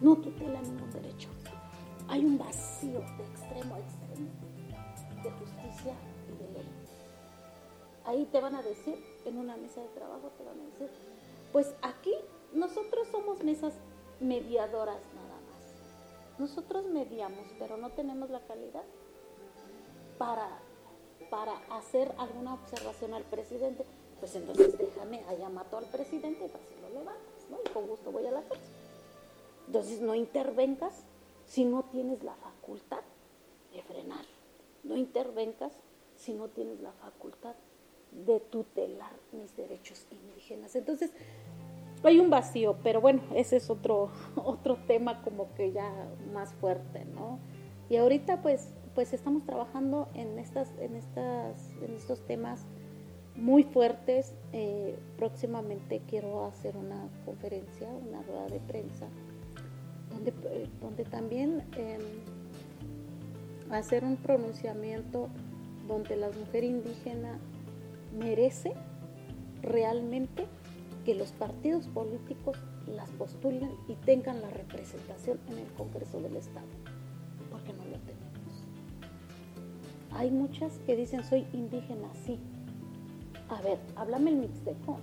No 0.00 0.16
tutela 0.16 0.60
ningún 0.62 0.90
derecho. 0.90 1.28
Hay 2.08 2.24
un 2.24 2.38
vacío 2.38 3.00
de 3.00 3.24
extremo 3.24 3.74
a 3.74 3.78
extremo 3.80 4.30
de 5.22 5.30
justicia 5.30 5.94
y 6.28 6.42
de 6.42 6.52
ley. 6.52 6.68
Ahí 8.04 8.24
te 8.26 8.40
van 8.40 8.54
a 8.54 8.62
decir, 8.62 8.96
en 9.24 9.38
una 9.38 9.56
mesa 9.56 9.82
de 9.82 9.88
trabajo 9.88 10.30
te 10.38 10.44
van 10.44 10.60
a 10.60 10.64
decir, 10.64 10.88
pues 11.52 11.74
aquí 11.82 12.14
nosotros 12.54 13.08
somos 13.08 13.42
mesas 13.42 13.74
mediadoras 14.20 15.00
nada 15.14 15.36
más. 15.50 16.38
Nosotros 16.38 16.86
mediamos, 16.86 17.46
pero 17.58 17.76
no 17.76 17.90
tenemos 17.90 18.30
la 18.30 18.40
calidad 18.40 18.84
para, 20.16 20.48
para 21.30 21.56
hacer 21.76 22.14
alguna 22.18 22.54
observación 22.54 23.14
al 23.14 23.24
presidente. 23.24 23.84
Pues 24.20 24.34
entonces 24.36 24.78
déjame, 24.78 25.24
allá 25.28 25.48
mato 25.48 25.76
al 25.76 25.86
presidente 25.86 26.46
y 26.46 26.50
así 26.50 26.80
lo 26.80 26.88
levantas, 26.88 27.50
¿no? 27.50 27.58
Y 27.64 27.68
con 27.70 27.86
gusto 27.86 28.10
voy 28.10 28.26
a 28.26 28.30
la 28.30 28.42
cárcel. 28.42 28.77
Entonces 29.68 30.00
no 30.00 30.14
intervengas 30.14 31.04
si 31.44 31.66
no 31.66 31.82
tienes 31.82 32.24
la 32.24 32.34
facultad 32.36 33.02
de 33.70 33.82
frenar. 33.82 34.24
No 34.82 34.96
intervengas 34.96 35.74
si 36.16 36.32
no 36.32 36.48
tienes 36.48 36.80
la 36.80 36.92
facultad 36.92 37.54
de 38.12 38.40
tutelar 38.40 39.12
mis 39.30 39.54
derechos 39.58 40.06
indígenas. 40.10 40.74
Entonces, 40.74 41.12
hay 42.02 42.18
un 42.18 42.30
vacío, 42.30 42.76
pero 42.82 43.02
bueno, 43.02 43.20
ese 43.34 43.56
es 43.56 43.68
otro, 43.68 44.10
otro 44.36 44.78
tema 44.86 45.20
como 45.20 45.52
que 45.52 45.70
ya 45.70 45.92
más 46.32 46.54
fuerte, 46.54 47.04
¿no? 47.04 47.38
Y 47.90 47.96
ahorita 47.96 48.40
pues, 48.40 48.72
pues 48.94 49.12
estamos 49.12 49.44
trabajando 49.44 50.08
en, 50.14 50.38
estas, 50.38 50.72
en, 50.78 50.96
estas, 50.96 51.74
en 51.82 51.94
estos 51.94 52.22
temas 52.22 52.64
muy 53.34 53.64
fuertes. 53.64 54.32
Eh, 54.54 54.98
próximamente 55.18 56.00
quiero 56.08 56.46
hacer 56.46 56.74
una 56.74 57.06
conferencia, 57.26 57.90
una 57.90 58.22
rueda 58.22 58.46
de 58.46 58.60
prensa, 58.60 59.08
donde, 60.10 60.30
eh, 60.30 60.68
donde 60.80 61.04
también 61.04 61.62
em, 61.76 62.00
hacer 63.70 64.04
un 64.04 64.16
pronunciamiento 64.16 65.28
donde 65.86 66.16
la 66.16 66.30
mujer 66.30 66.64
indígena 66.64 67.38
merece 68.18 68.74
realmente 69.62 70.46
que 71.04 71.14
los 71.14 71.32
partidos 71.32 71.86
políticos 71.88 72.58
las 72.86 73.10
postulen 73.12 73.70
y 73.88 73.94
tengan 73.94 74.40
la 74.40 74.50
representación 74.50 75.38
en 75.48 75.58
el 75.58 75.66
Congreso 75.72 76.20
del 76.20 76.36
Estado, 76.36 76.66
porque 77.50 77.72
no 77.72 77.84
lo 77.84 77.98
tenemos. 77.98 78.28
Hay 80.12 80.30
muchas 80.30 80.78
que 80.86 80.96
dicen 80.96 81.24
soy 81.24 81.46
indígena, 81.52 82.08
sí. 82.24 82.38
A 83.48 83.60
ver, 83.62 83.78
háblame 83.96 84.30
el 84.30 84.36
mixteco. 84.36 84.98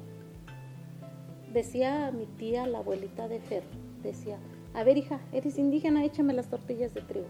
Decía 1.54 2.12
mi 2.12 2.26
tía, 2.26 2.68
la 2.68 2.80
abuelita 2.80 3.28
de 3.28 3.40
Fer, 3.40 3.64
decía, 4.04 4.38
a 4.76 4.84
ver 4.84 4.98
hija, 4.98 5.20
eres 5.32 5.58
indígena, 5.58 6.04
échame 6.04 6.34
las 6.34 6.50
tortillas 6.50 6.94
de 6.94 7.02
trigo. 7.02 7.28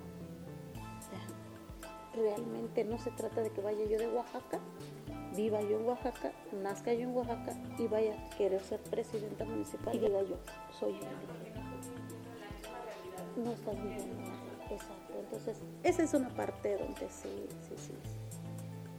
realmente 2.13 2.83
no 2.85 2.97
se 2.97 3.11
trata 3.11 3.41
de 3.41 3.51
que 3.51 3.61
vaya 3.61 3.85
yo 3.85 3.97
de 3.99 4.07
Oaxaca 4.07 4.59
viva 5.35 5.61
yo 5.61 5.79
en 5.79 5.85
Oaxaca, 5.85 6.31
nazca 6.63 6.93
yo 6.93 7.01
en 7.01 7.15
Oaxaca 7.15 7.53
y 7.77 7.87
vaya 7.87 8.13
a 8.13 8.37
querer 8.37 8.61
ser 8.61 8.79
presidenta 8.79 9.45
municipal 9.45 9.95
y 9.95 9.99
diga 9.99 10.21
yo, 10.23 10.37
soy 10.79 10.93
indígena. 10.93 11.65
No 13.35 13.51
estás 13.51 13.75
viviendo 13.83 14.15
exacto. 14.71 15.13
Entonces, 15.19 15.57
esa 15.83 16.03
es 16.03 16.13
una 16.13 16.29
parte 16.29 16.77
donde 16.77 17.09
sí, 17.09 17.47
sí, 17.67 17.75
sí. 17.77 17.93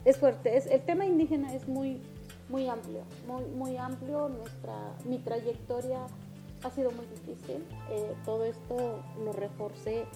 Es 0.05 0.19
fuerte. 0.19 0.57
Es, 0.57 0.67
el 0.67 0.83
tema 0.83 1.07
indígena 1.07 1.55
es 1.55 1.67
muy, 1.67 2.03
muy 2.49 2.69
amplio, 2.69 3.03
muy, 3.26 3.45
muy 3.47 3.76
amplio. 3.76 4.29
Nuestra, 4.29 4.95
mi 5.05 5.19
trayectoria 5.19 6.07
ha 6.62 6.71
sido 6.71 6.90
muy 6.92 7.07
difícil. 7.07 7.64
Eh, 7.90 8.14
todo 8.25 8.45
esto 8.45 9.03
lo 9.25 9.33
reforcé 9.33 10.07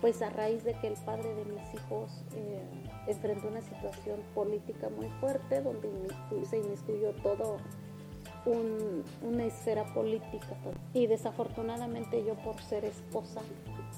pues 0.00 0.20
a 0.20 0.30
raíz 0.30 0.64
de 0.64 0.74
que 0.80 0.88
el 0.88 0.94
padre 0.94 1.32
de 1.32 1.44
mis 1.44 1.74
hijos 1.74 2.10
eh, 2.34 2.60
enfrentó 3.06 3.46
una 3.46 3.60
situación 3.60 4.20
política 4.34 4.88
muy 4.88 5.08
fuerte 5.20 5.62
donde 5.62 5.88
se 6.50 6.58
inmiscuyó 6.58 7.12
todo 7.22 7.58
una 9.22 9.44
esfera 9.44 9.84
política 9.94 10.56
y 10.92 11.06
desafortunadamente 11.06 12.24
yo 12.24 12.34
por 12.34 12.60
ser 12.60 12.84
esposa 12.84 13.40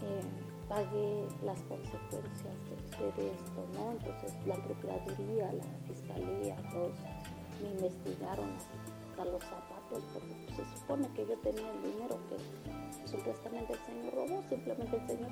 eh, 0.03 0.21
pagué 0.69 1.25
las 1.43 1.59
consecuencias 1.63 2.55
de, 3.17 3.31
esto, 3.31 3.67
¿no? 3.75 3.93
Entonces 3.93 4.35
la 4.47 4.57
Procuraduría, 4.57 5.51
la 5.53 5.65
Fiscalía, 5.89 6.57
todos 6.71 6.93
me 7.63 7.71
investigaron 7.71 8.51
hasta 8.53 9.25
los 9.25 9.43
zapatos 9.43 9.74
porque 9.91 10.07
pues, 10.57 10.69
se 10.69 10.77
supone 10.77 11.09
que 11.15 11.27
yo 11.27 11.37
tenía 11.39 11.71
el 11.71 11.83
dinero 11.83 12.19
que 12.29 13.09
supuestamente 13.09 13.73
el 13.73 13.79
señor 13.81 14.15
robó, 14.15 14.43
simplemente 14.49 14.97
el 14.97 15.07
señor 15.07 15.31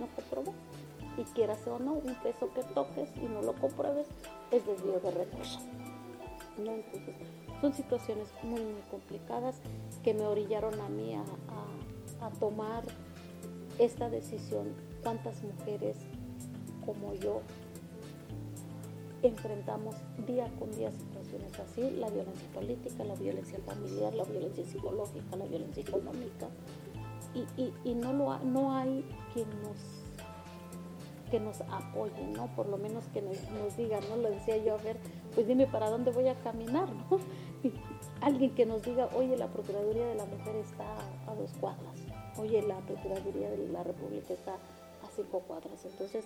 no 0.00 0.06
comprobó 0.14 0.54
y 1.16 1.24
quieras 1.24 1.66
o 1.66 1.78
no, 1.78 1.94
un 1.94 2.14
peso 2.22 2.52
que 2.52 2.62
toques 2.62 3.10
y 3.16 3.26
no 3.26 3.42
lo 3.42 3.54
compruebes 3.54 4.06
es 4.50 4.66
desvío 4.66 5.00
de 5.00 5.10
recursos. 5.10 5.62
Entonces, 6.58 7.14
son 7.60 7.72
situaciones 7.74 8.28
muy, 8.42 8.60
muy 8.60 8.82
complicadas 8.90 9.56
que 10.02 10.14
me 10.14 10.26
orillaron 10.26 10.78
a 10.80 10.88
mí 10.88 11.14
a, 11.14 12.26
a, 12.26 12.30
tomar 12.30 12.84
esta 13.78 14.08
decisión. 14.08 14.74
¿Cuántas 15.02 15.42
mujeres 15.42 15.96
como 16.84 17.14
yo 17.14 17.42
enfrentamos 19.22 19.96
día 20.26 20.50
con 20.58 20.70
día 20.72 20.90
situaciones 21.26 21.58
así? 21.58 21.90
La 21.98 22.08
violencia 22.08 22.48
política, 22.52 23.04
la 23.04 23.14
violencia 23.14 23.58
familiar, 23.64 24.14
la 24.14 24.24
violencia 24.24 24.64
psicológica, 24.64 25.36
la 25.36 25.46
violencia 25.46 25.82
económica. 25.82 26.48
Y, 27.34 27.72
y, 27.84 27.94
no, 27.94 28.12
lo, 28.14 28.38
no 28.38 28.72
hay 28.72 29.04
quien 29.34 29.48
nos 29.62 29.76
que 31.30 31.40
nos 31.40 31.60
apoyen, 31.62 32.34
¿no? 32.34 32.46
Por 32.54 32.68
lo 32.68 32.78
menos 32.78 33.04
que 33.12 33.20
nos, 33.20 33.76
digan, 33.76 34.00
¿no? 34.08 34.16
Lo 34.16 34.30
decía 34.30 34.56
yo, 34.58 34.74
a 34.74 34.76
ver, 34.78 34.96
pues 35.34 35.48
dime 35.48 35.66
para 35.66 35.90
dónde 35.90 36.12
voy 36.12 36.28
a 36.28 36.36
caminar, 36.36 36.88
¿no? 36.88 37.18
alguien 38.20 38.54
que 38.54 38.64
nos 38.64 38.82
diga, 38.82 39.08
oye, 39.12 39.36
la 39.36 39.48
Procuraduría 39.48 40.06
de 40.06 40.14
la 40.14 40.24
Mujer 40.24 40.54
está 40.54 40.84
a 41.26 41.34
dos 41.34 41.50
cuadras, 41.60 41.98
oye, 42.38 42.62
la 42.62 42.78
Procuraduría 42.78 43.50
de 43.50 43.68
la 43.68 43.82
República 43.82 44.34
está 44.34 44.54
a 44.54 45.10
cinco 45.16 45.40
cuadras. 45.40 45.84
Entonces, 45.84 46.24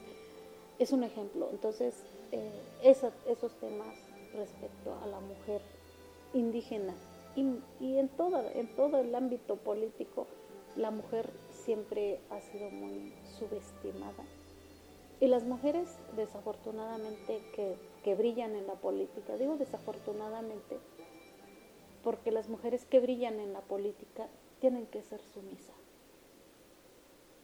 es 0.78 0.92
un 0.92 1.02
ejemplo. 1.02 1.48
Entonces, 1.50 1.94
eh, 2.30 2.52
esos 2.82 3.52
temas 3.58 3.96
respecto 4.34 4.94
a 5.02 5.06
la 5.06 5.20
mujer 5.20 5.60
indígena 6.34 6.94
y, 7.36 7.96
en, 7.96 8.08
todo, 8.08 8.42
en 8.54 8.68
todo 8.76 8.98
el 8.98 9.14
ámbito 9.14 9.56
político, 9.56 10.26
la 10.76 10.90
mujer 10.90 11.30
siempre 11.50 12.20
ha 12.30 12.40
sido 12.40 12.70
muy 12.70 13.12
subestimada 13.38 14.24
y 15.20 15.26
las 15.26 15.44
mujeres, 15.44 15.98
desafortunadamente, 16.16 17.42
que, 17.54 18.14
brillan 18.14 18.56
en 18.56 18.66
la 18.66 18.74
política, 18.74 19.36
digo 19.36 19.56
desafortunadamente, 19.56 20.78
porque 22.02 22.32
las 22.32 22.48
mujeres 22.48 22.86
que 22.86 22.98
brillan 22.98 23.38
en 23.38 23.52
la 23.52 23.60
política 23.60 24.28
tienen 24.60 24.86
que 24.86 25.02
ser 25.02 25.20
sumisas. 25.34 25.76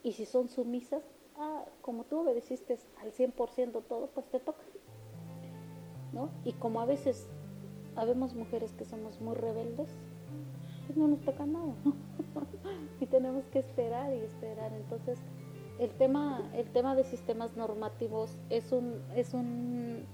Y 0.03 0.13
si 0.13 0.25
son 0.25 0.49
sumisas, 0.49 1.05
ah, 1.37 1.67
como 1.83 2.05
tú 2.05 2.21
obedeciste 2.21 2.79
al 3.01 3.13
100% 3.13 3.85
todo, 3.87 4.07
pues 4.09 4.27
te 4.31 4.41
toca. 4.41 4.63
¿No? 6.13 6.31
Y 6.45 6.53
como 6.53 6.81
a 6.81 6.87
veces 6.87 7.29
habemos 7.95 8.35
mujeres 8.35 8.73
que 8.73 8.85
somos 8.85 9.21
muy 9.21 9.35
rebeldes, 9.35 9.89
pues 10.87 10.97
no 10.97 11.09
nos 11.09 11.21
toca 11.21 11.47
nada, 11.47 11.75
¿no? 11.85 11.95
y 13.01 13.07
tenemos 13.07 13.45
que 13.47 13.59
esperar 13.59 14.13
y 14.15 14.19
esperar. 14.19 14.73
Entonces, 14.73 15.19
el 15.79 15.91
tema, 15.91 16.43
el 16.55 16.67
tema 16.71 16.95
de 16.95 17.05
sistemas 17.05 17.57
normativos 17.57 18.31
es 18.51 18.73
un, 18.73 19.03
es 19.15 19.35
un, 19.35 20.05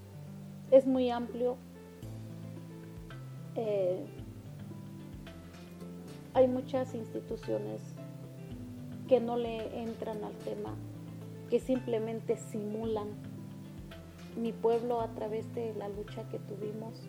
es 0.70 0.87
muy 0.87 1.11
amplio. 1.11 1.57
Eh, 3.55 4.05
hay 6.35 6.48
muchas 6.48 6.94
instituciones 6.94 7.81
que 9.09 9.20
no 9.20 9.37
le 9.37 9.83
entran 9.83 10.24
al 10.24 10.33
tema, 10.38 10.74
que 11.50 11.61
simplemente 11.61 12.37
simulan. 12.37 13.09
Mi 14.36 14.52
pueblo 14.52 15.00
a 15.00 15.08
través 15.14 15.52
de 15.54 15.74
la 15.74 15.88
lucha 15.88 16.28
que 16.30 16.38
tuvimos, 16.38 17.02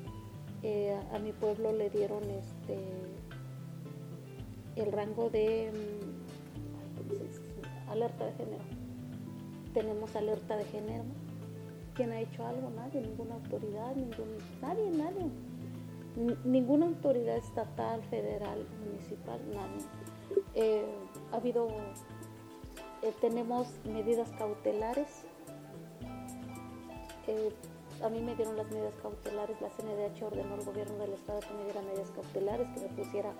eh, 0.61 0.99
a 1.11 1.19
mi 1.19 1.31
pueblo 1.31 1.71
le 1.71 1.89
dieron 1.89 2.23
este 2.29 2.77
el 4.75 4.91
rango 4.91 5.29
de 5.29 5.71
mm, 5.71 7.91
alerta 7.91 8.25
de 8.25 8.33
género. 8.33 8.63
Tenemos 9.73 10.13
alerta 10.15 10.57
de 10.57 10.65
género. 10.65 11.03
¿Quién 11.93 12.11
ha 12.11 12.19
hecho 12.19 12.45
algo? 12.45 12.69
Nadie, 12.71 13.01
ninguna 13.01 13.35
autoridad, 13.35 13.95
ningún, 13.95 14.37
nadie, 14.61 14.91
nadie. 14.91 15.29
ninguna 16.43 16.87
autoridad 16.87 17.37
estatal, 17.37 18.01
federal, 18.03 18.67
municipal, 18.83 19.39
nadie. 19.53 19.85
Eh, 20.55 20.85
ha 21.31 21.35
habido, 21.35 21.67
eh, 23.03 23.13
tenemos 23.21 23.67
medidas 23.85 24.29
cautelares. 24.37 25.22
Eh, 27.27 27.51
a 28.03 28.09
mí 28.09 28.21
me 28.21 28.35
dieron 28.35 28.57
las 28.57 28.69
medidas 28.69 28.93
cautelares, 29.01 29.61
la 29.61 29.69
CNDH 29.69 30.23
ordenó 30.23 30.55
al 30.55 30.65
gobierno 30.65 30.97
del 30.97 31.13
estado 31.13 31.39
que 31.39 31.53
me 31.53 31.63
diera 31.63 31.81
medidas 31.81 32.11
cautelares, 32.11 32.67
que 32.71 32.81
me 32.81 32.89
pusiera 32.89 33.33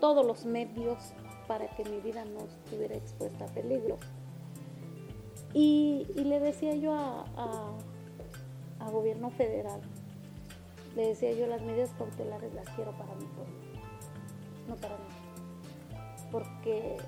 todos 0.00 0.24
los 0.24 0.44
medios 0.44 0.98
para 1.48 1.66
que 1.74 1.84
mi 1.84 2.00
vida 2.00 2.24
no 2.24 2.40
estuviera 2.40 2.94
expuesta 2.94 3.46
a 3.46 3.48
peligro. 3.48 3.96
Y, 5.52 6.06
le 6.16 6.40
decía 6.40 6.74
yo 6.74 6.94
a, 6.94 7.24
gobierno 8.92 9.30
federal, 9.30 9.80
le 10.94 11.08
decía 11.08 11.32
yo 11.32 11.46
las 11.46 11.62
medidas 11.62 11.90
cautelares 11.98 12.52
las 12.54 12.68
quiero 12.70 12.92
para 12.92 13.12
mi 13.14 13.24
pueblo, 13.24 13.54
no 14.68 14.76
para 14.76 14.96
mí. 14.96 15.04
Porque 16.30 16.98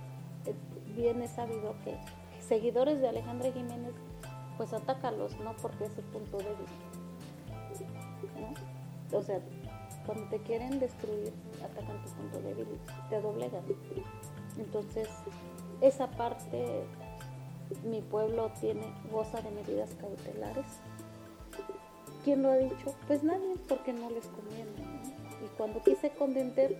eh, 0.46 0.54
bien 0.96 1.22
es 1.22 1.30
sabido 1.30 1.74
que 1.84 1.96
seguidores 2.40 3.00
de 3.00 3.08
Alejandra 3.08 3.52
Jiménez, 3.52 3.92
pues 4.56 4.72
atácalos, 4.72 5.36
¿no? 5.40 5.54
Porque 5.56 5.84
es 5.84 5.98
el 5.98 6.04
punto 6.04 6.38
débil. 6.38 6.66
O 9.12 9.22
sea, 9.22 9.40
cuando 10.04 10.26
te 10.28 10.38
quieren 10.38 10.78
destruir, 10.78 11.32
atacan 11.62 12.02
tu 12.04 12.10
punto 12.10 12.40
débil 12.40 12.66
te 13.10 13.20
doblegan. 13.20 13.62
Entonces, 14.58 15.08
esa 15.80 16.10
parte, 16.10 16.84
mi 17.84 18.00
pueblo 18.00 18.50
tiene, 18.60 18.86
goza 19.10 19.40
de 19.42 19.50
medidas 19.50 19.90
cautelares. 20.00 20.66
¿Quién 22.24 22.42
lo 22.42 22.50
ha 22.50 22.56
dicho? 22.56 22.94
Pues 23.06 23.22
nadie, 23.22 23.54
porque 23.68 23.92
no 23.92 24.10
les 24.10 24.26
conviene. 24.26 24.70
Y 25.44 25.48
cuando 25.56 25.82
quise 25.82 26.10
condenter, 26.10 26.76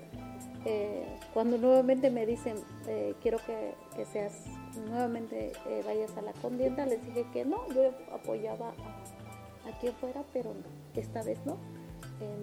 eh, 0.66 1.06
cuando 1.32 1.58
nuevamente 1.58 2.10
me 2.10 2.26
dicen, 2.26 2.56
eh, 2.86 3.14
quiero 3.22 3.38
que, 3.38 4.04
seas, 4.04 4.44
nuevamente 4.88 5.52
eh, 5.68 5.82
vayas 5.86 6.16
a 6.16 6.22
la 6.22 6.32
contienda, 6.34 6.84
les 6.86 7.04
dije 7.06 7.24
que 7.32 7.44
no, 7.44 7.66
yo 7.72 7.92
apoyaba 8.12 8.70
a, 8.70 9.68
a 9.68 9.78
quien 9.78 9.94
fuera, 9.94 10.22
pero 10.32 10.52
esta 10.94 11.22
vez 11.22 11.38
no 11.46 11.56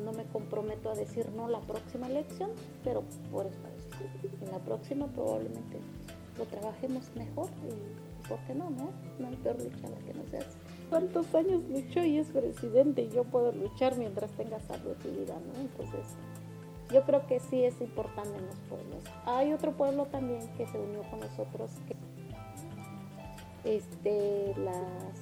no 0.03 0.11
me 0.11 0.23
comprometo 0.25 0.89
a 0.89 0.95
decir 0.95 1.29
no 1.35 1.47
la 1.47 1.59
próxima 1.61 2.07
elección, 2.07 2.51
pero 2.83 3.03
por 3.31 3.47
eso 3.47 3.57
en 4.41 4.51
la 4.51 4.59
próxima 4.59 5.07
probablemente 5.07 5.79
lo 6.37 6.45
trabajemos 6.45 7.09
mejor 7.15 7.49
y 7.67 8.27
¿por 8.27 8.39
qué 8.45 8.53
no? 8.53 8.69
No, 8.69 8.91
no 9.19 9.27
hay 9.27 9.35
peor 9.37 9.61
lucha 9.61 9.87
la 9.89 9.97
que 10.05 10.13
no 10.13 10.25
se 10.29 10.37
hace. 10.37 10.57
¿Cuántos 10.89 11.33
años 11.33 11.63
luchó 11.69 12.03
y 12.03 12.19
es 12.19 12.27
presidente 12.27 13.03
y 13.03 13.09
yo 13.09 13.23
puedo 13.23 13.51
luchar 13.51 13.97
mientras 13.97 14.31
tenga 14.31 14.59
salud 14.59 14.95
y 15.05 15.19
vida, 15.19 15.35
¿no? 15.39 15.61
Entonces, 15.61 16.15
yo 16.91 17.03
creo 17.03 17.25
que 17.27 17.39
sí 17.39 17.63
es 17.63 17.79
importante 17.81 18.37
en 18.37 18.45
los 18.45 18.55
pueblos. 18.69 19.03
Hay 19.25 19.53
otro 19.53 19.71
pueblo 19.71 20.05
también 20.05 20.47
que 20.57 20.67
se 20.67 20.77
unió 20.77 21.03
con 21.09 21.19
nosotros, 21.19 21.71
que 21.87 21.95
este, 23.77 24.53
la 24.57 24.73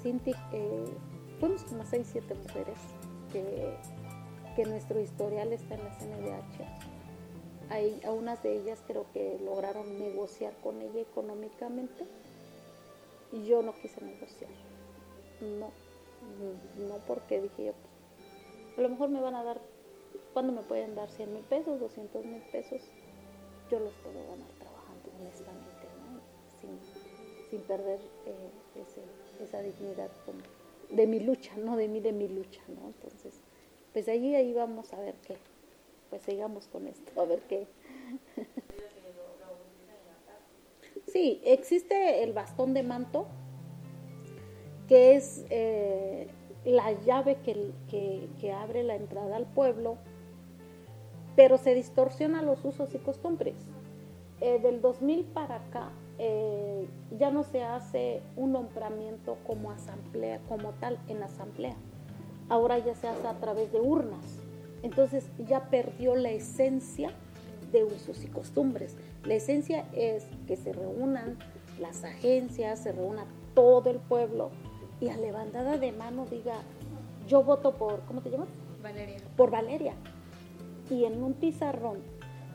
Cinti, 0.02 0.32
eh, 0.52 0.94
fuimos 1.40 1.64
como 1.64 1.86
6, 1.86 2.08
7 2.12 2.36
mujeres 2.36 2.78
que 3.32 3.76
que 4.56 4.66
nuestro 4.66 5.00
historial 5.00 5.54
está 5.54 5.76
en 5.76 5.84
la 5.84 5.92
CNDH. 5.98 7.70
Hay, 7.70 8.02
a 8.06 8.12
unas 8.12 8.44
de 8.44 8.58
ellas 8.58 8.80
creo 8.86 9.06
que 9.14 9.40
lograron 9.44 9.98
negociar 9.98 10.54
con 10.62 10.82
ella 10.82 11.02
económicamente 11.02 12.06
y 13.32 13.46
yo 13.46 13.62
no 13.62 13.74
quise 13.74 14.02
negociar. 14.02 14.52
No, 15.42 15.72
no 16.86 16.96
porque 17.08 17.42
dije 17.42 17.66
yo, 17.66 17.74
pues, 17.74 18.78
a 18.78 18.82
lo 18.82 18.90
mejor 18.90 19.10
me 19.10 19.22
van 19.22 19.36
a 19.36 19.44
dar, 19.44 19.62
¿cuándo 20.34 20.54
me 20.54 20.62
pueden 20.62 20.96
dar 20.96 21.10
100 21.10 21.34
mil 21.34 21.44
pesos, 21.44 21.80
200 21.80 22.26
mil 22.26 22.42
pesos? 22.52 22.82
Yo 23.70 23.80
los 23.80 23.94
puedo 23.96 24.20
ganar 24.28 24.50
trabajando 24.60 25.12
honestamente, 25.20 25.88
sin, 26.60 26.80
sin 27.50 27.62
perder 27.68 28.00
eh, 28.26 28.84
esa 29.42 29.62
dignidad 29.62 30.10
de 30.90 31.08
mi 31.08 31.20
lucha, 31.20 31.56
no 31.58 31.78
de 31.78 31.88
mí, 31.88 32.00
de 32.00 32.12
mi 32.12 32.28
lucha, 32.28 32.62
¿no? 32.68 32.88
Entonces, 32.88 33.40
pues 33.94 34.08
allí 34.08 34.36
ahí 34.36 34.54
vamos 34.54 34.94
a 34.94 35.00
ver 35.00 35.16
qué. 35.26 35.38
Pues 36.10 36.22
sigamos 36.24 36.68
con 36.68 36.88
esto, 36.88 37.20
a 37.20 37.26
ver 37.26 37.42
qué. 37.48 37.68
Sí, 41.08 41.42
existe 41.44 42.24
el 42.24 42.32
bastón 42.32 42.74
de 42.74 42.84
manto, 42.84 43.26
que 44.88 45.16
es 45.16 45.46
eh, 45.50 46.28
la 46.64 46.92
llave 47.02 47.38
que, 47.44 48.54
abre 48.54 48.84
la 48.84 48.96
entrada 48.96 49.36
al 49.36 49.46
pueblo, 49.46 49.98
pero 51.42 51.58
se 51.58 51.74
distorsiona 51.74 52.44
los 52.44 52.64
usos 52.64 52.94
y 52.94 53.00
costumbres. 53.00 53.56
Eh, 54.42 54.60
del 54.60 54.80
2000 54.80 55.24
para 55.26 55.56
acá 55.56 55.90
eh, 56.20 56.88
ya 57.18 57.32
no 57.32 57.42
se 57.42 57.64
hace 57.64 58.22
un 58.36 58.52
nombramiento 58.52 59.40
como 59.48 59.72
asamblea, 59.72 60.40
como 60.48 60.70
tal 60.74 61.00
en 61.08 61.24
asamblea 61.24 61.76
ahora 62.48 62.78
ya 62.78 62.94
se 62.94 63.08
hace 63.08 63.26
a 63.28 63.34
través 63.40 63.72
de 63.72 63.80
urnas. 63.80 64.40
Entonces 64.84 65.26
ya 65.48 65.70
perdió 65.72 66.16
la 66.16 66.30
esencia 66.30 67.10
de 67.72 67.86
usos 67.86 68.24
y 68.24 68.28
costumbres. 68.28 68.96
La 69.24 69.34
esencia 69.34 69.88
es 69.94 70.28
que 70.46 70.58
se 70.58 70.74
reúnan 70.74 71.40
las 71.80 72.04
agencias, 72.04 72.84
se 72.84 72.92
reúna 72.92 73.26
todo 73.56 73.90
el 73.90 73.98
pueblo 73.98 74.52
y 75.00 75.10
a 75.10 75.18
levantada 75.18 75.78
de 75.78 75.92
mano 75.92 76.28
diga, 76.30 76.54
yo 77.28 77.42
voto 77.42 77.72
por, 77.72 78.02
¿cómo 78.02 78.22
te 78.22 78.30
llamas? 78.30 78.50
Valeria. 78.84 79.18
Por 79.36 79.50
Valeria. 79.50 79.96
Y 80.92 81.06
en 81.06 81.24
un 81.24 81.34
pizarrón 81.34 81.98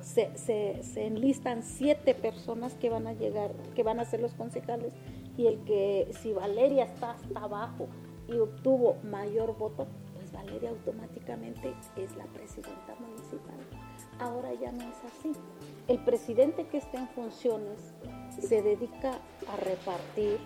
se, 0.01 0.37
se, 0.37 1.07
enlistan 1.07 1.65
siete 1.65 2.15
personas 2.15 2.75
que 2.75 2.89
van 2.89 3.09
a 3.09 3.13
llegar, 3.13 3.51
que 3.75 3.83
van 3.83 3.99
a 3.99 4.05
ser 4.05 4.21
los 4.21 4.35
concejales 4.35 4.93
y 5.37 5.47
el 5.49 5.65
que, 5.65 6.09
si 6.23 6.33
Valeria 6.33 6.85
está 6.85 7.13
hasta 7.13 7.41
abajo, 7.41 7.89
y 8.29 8.39
obtuvo 8.39 8.97
mayor 9.05 9.57
voto, 9.57 9.87
pues 10.15 10.33
Valeria 10.33 10.71
automáticamente 10.71 11.75
es 11.97 12.17
la 12.17 12.25
presidenta 12.27 12.95
municipal. 12.99 13.55
Ahora 14.19 14.53
ya 14.55 14.73
no 14.73 14.83
es 14.83 14.97
así. 15.05 15.33
El 15.89 15.99
presidente 16.05 16.67
que 16.67 16.79
está 16.79 16.99
en 16.99 17.09
funciones 17.09 17.95
se 18.41 18.63
dedica 18.63 19.13
a 19.49 19.57
repartir 19.57 20.39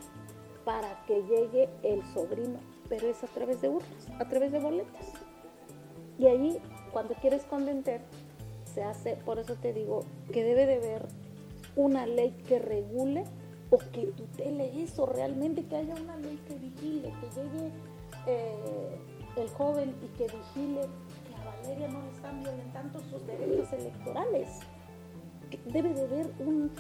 para 0.65 1.05
que 1.07 1.23
llegue 1.23 1.69
el 1.83 2.05
sobrino, 2.13 2.59
pero 2.89 3.09
es 3.09 3.23
a 3.25 3.29
través 3.29 3.61
de 3.63 3.69
urnas, 3.69 4.09
a 4.19 4.29
través 4.29 4.53
de 4.53 4.59
boletas. 4.59 5.13
Y 6.19 6.27
ahí, 6.27 6.61
cuando 6.93 7.15
quieres 7.15 7.45
condenter, 7.45 8.01
se 8.65 8.83
hace, 8.83 9.17
por 9.17 9.39
eso 9.39 9.55
te 9.57 9.73
digo, 9.73 10.05
que 10.33 10.45
debe 10.45 10.67
de 10.67 10.77
haber 10.77 11.07
una 11.77 12.07
ley 12.07 12.31
que 12.47 12.59
regule 12.59 13.25
o 13.71 13.79
que 13.79 14.07
tutele 14.17 14.83
eso 14.83 15.07
realmente, 15.07 15.65
que 15.65 15.77
haya 15.77 15.95
una 15.95 16.17
ley 16.17 16.39
que 16.47 16.55
vigile, 16.55 17.13
que 17.21 17.41
llegue 17.41 17.71
eh, 18.27 18.99
el 19.37 19.49
joven 19.51 19.95
y 20.03 20.07
que 20.19 20.25
vigile 20.25 20.81
que 21.27 21.35
a 21.35 21.45
Valeria 21.45 21.89
no 21.89 22.03
le 22.03 22.11
están 22.11 22.43
violentando 22.43 23.01
sus 23.11 23.27
derechos 23.27 23.73
electorales. 23.73 24.49
Debe 25.67 25.95
de 25.95 26.03
haber 26.03 26.33
un, 26.41 26.71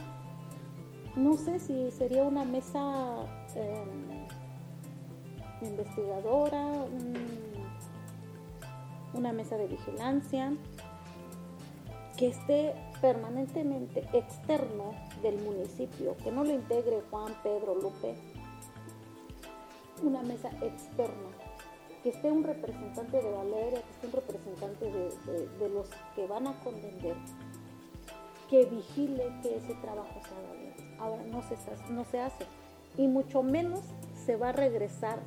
no 1.16 1.36
sé 1.36 1.58
si 1.58 1.90
sería 1.90 2.24
una 2.24 2.44
mesa 2.44 3.26
em, 3.54 4.26
investigadora, 5.62 6.86
una 9.14 9.32
mesa 9.32 9.56
de 9.56 9.66
vigilancia, 9.66 10.52
que 12.16 12.28
esté 12.28 12.74
permanentemente 13.00 14.06
externo 14.12 14.92
del 15.22 15.40
municipio, 15.42 16.16
que 16.22 16.30
no 16.30 16.44
lo 16.44 16.52
integre 16.52 17.02
Juan, 17.10 17.32
Pedro, 17.42 17.74
Lupe, 17.76 18.14
una 20.02 20.22
mesa 20.22 20.50
externa, 20.62 21.30
que 22.02 22.10
esté 22.10 22.30
un 22.30 22.44
representante 22.44 23.22
de 23.22 23.30
Valeria, 23.30 23.82
que 23.82 23.90
esté 23.90 24.06
un 24.06 24.12
representante 24.12 24.84
de, 25.58 25.68
los 25.70 25.88
que 26.14 26.26
van 26.26 26.46
a 26.46 26.58
contender, 26.60 27.16
que 28.48 28.66
vigile 28.66 29.32
que 29.42 29.56
ese 29.56 29.74
trabajo 29.76 30.20
se 30.22 30.34
haga 30.34 30.52
bien. 30.52 31.00
Ahora 31.00 31.22
no 31.24 31.42
se, 31.42 31.56
no 31.90 32.04
se 32.04 32.20
hace, 32.20 32.44
y 32.96 33.08
mucho 33.08 33.42
menos 33.42 33.80
se 34.26 34.36
va 34.36 34.50
a 34.50 34.52
regresar 34.52 35.20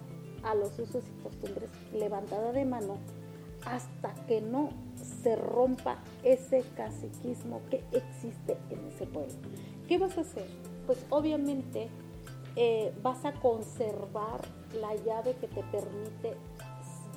a 0.44 0.54
los 0.54 0.78
usos 0.78 1.04
y 1.08 1.24
costumbres 1.24 1.70
levantada 1.92 2.52
de 2.52 2.66
mano 2.66 2.98
hasta 3.66 4.14
que 4.28 4.42
no 4.42 4.70
se 5.24 5.36
rompa 5.36 6.00
ese 6.24 6.64
caciquismo 6.76 7.62
que 7.70 7.84
existe 7.92 8.58
en 8.70 8.88
ese 8.88 9.06
pueblo. 9.06 9.34
¿Qué 9.88 9.98
vas 9.98 10.18
a 10.18 10.22
hacer? 10.22 10.48
Pues 10.86 11.06
obviamente 11.10 11.90
eh, 12.56 12.94
vas 13.02 13.26
a 13.26 13.34
conservar 13.34 14.42
la 14.80 14.96
llave 14.96 15.36
que 15.36 15.48
te 15.48 15.64
permite 15.64 16.36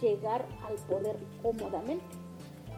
llegar 0.00 0.46
al 0.66 0.76
poder 0.87 1.16
cómodamente. 1.42 2.04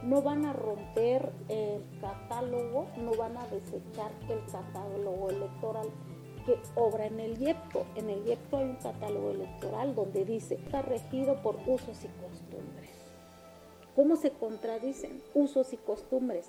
No 0.03 0.23
van 0.23 0.45
a 0.45 0.53
romper 0.53 1.33
el 1.49 1.83
catálogo, 2.01 2.87
no 2.99 3.13
van 3.15 3.37
a 3.37 3.47
desechar 3.49 4.13
el 4.29 4.41
catálogo 4.51 5.31
electoral 5.31 5.89
que 6.47 6.57
obra 6.77 7.07
en 7.07 7.21
el 7.21 7.41
IEPCO. 7.43 7.87
En 7.97 8.09
el 8.09 8.27
IEPCO 8.27 8.57
hay 8.59 8.65
un 8.65 8.77
catálogo 8.77 9.31
electoral 9.31 9.95
donde 9.95 10.25
dice 10.25 10.55
está 10.55 10.83
regido 10.83 11.43
por 11.43 11.57
usos 11.67 12.05
y 12.05 12.09
costumbres. 12.23 13.08
¿Cómo 13.99 14.15
se 14.15 14.31
contradicen 14.31 15.21
usos 15.35 15.73
y 15.73 15.77
costumbres? 15.77 16.47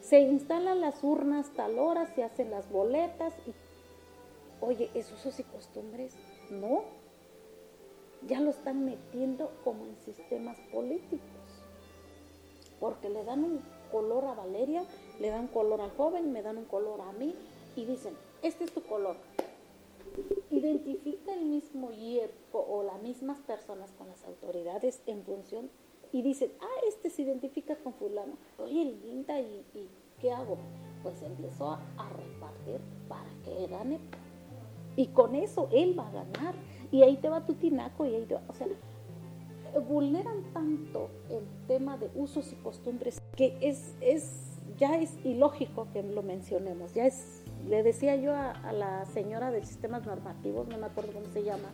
se 0.00 0.20
instalan 0.20 0.80
las 0.80 1.02
urnas 1.02 1.50
tal 1.56 1.80
hora, 1.80 2.06
se 2.14 2.22
hacen 2.22 2.50
las 2.50 2.70
boletas 2.70 3.34
y, 3.44 3.52
oye, 4.64 4.88
¿es 4.94 5.10
usos 5.10 5.40
y 5.40 5.42
costumbres? 5.42 6.14
No, 6.48 6.84
ya 8.28 8.40
lo 8.40 8.50
están 8.50 8.84
metiendo 8.84 9.50
como 9.64 9.84
en 9.84 9.96
sistemas 9.96 10.56
políticos, 10.72 11.20
porque 12.78 13.10
le 13.10 13.24
dan 13.24 13.42
un 13.42 13.60
color 13.90 14.26
a 14.26 14.34
Valeria, 14.34 14.84
le 15.18 15.30
dan 15.30 15.48
color 15.48 15.80
al 15.80 15.90
joven, 15.90 16.30
me 16.30 16.42
dan 16.42 16.56
un 16.56 16.66
color 16.66 17.00
a 17.00 17.10
mí 17.12 17.34
y 17.74 17.84
dicen, 17.84 18.14
este 18.42 18.62
es 18.62 18.72
tu 18.72 18.82
color. 18.82 19.16
Identifica 20.50 21.34
el 21.34 21.46
mismo 21.46 21.90
IEPCO 21.90 22.60
o 22.60 22.84
las 22.84 23.02
mismas 23.02 23.40
personas 23.40 23.90
con 23.92 24.06
las 24.06 24.24
autoridades 24.24 25.00
en 25.06 25.24
función 25.24 25.68
y 26.16 26.22
dicen, 26.22 26.50
ah, 26.62 26.80
este 26.88 27.10
se 27.10 27.20
identifica 27.20 27.76
con 27.76 27.92
fulano. 27.92 28.38
Oye, 28.56 28.86
linda, 29.04 29.38
¿y, 29.38 29.66
y 29.74 29.86
qué 30.18 30.32
hago? 30.32 30.56
Pues 31.02 31.20
empezó 31.20 31.72
a, 31.72 31.82
a 31.98 32.08
repartir 32.08 32.80
para 33.06 33.28
que 33.44 33.66
gane. 33.66 33.98
Y 34.96 35.08
con 35.08 35.34
eso 35.34 35.68
él 35.72 35.94
va 35.98 36.08
a 36.08 36.12
ganar. 36.12 36.54
Y 36.90 37.02
ahí 37.02 37.18
te 37.18 37.28
va 37.28 37.44
tu 37.44 37.52
tinaco 37.52 38.06
y 38.06 38.14
ahí 38.14 38.24
te 38.24 38.32
va, 38.32 38.40
o 38.48 38.54
sea, 38.54 38.66
vulneran 39.86 40.42
tanto 40.54 41.10
el 41.28 41.44
tema 41.68 41.98
de 41.98 42.10
usos 42.14 42.50
y 42.50 42.56
costumbres 42.56 43.20
que 43.36 43.58
es, 43.60 43.94
es 44.00 44.58
ya 44.78 44.96
es 44.98 45.18
ilógico 45.22 45.88
que 45.92 46.02
lo 46.02 46.22
mencionemos, 46.22 46.94
ya 46.94 47.04
es, 47.04 47.42
le 47.68 47.82
decía 47.82 48.16
yo 48.16 48.32
a, 48.32 48.52
a 48.52 48.72
la 48.72 49.04
señora 49.04 49.50
de 49.50 49.62
sistemas 49.66 50.06
normativos, 50.06 50.66
no 50.68 50.78
me 50.78 50.86
acuerdo 50.86 51.12
cómo 51.12 51.26
se 51.26 51.42
llama, 51.42 51.68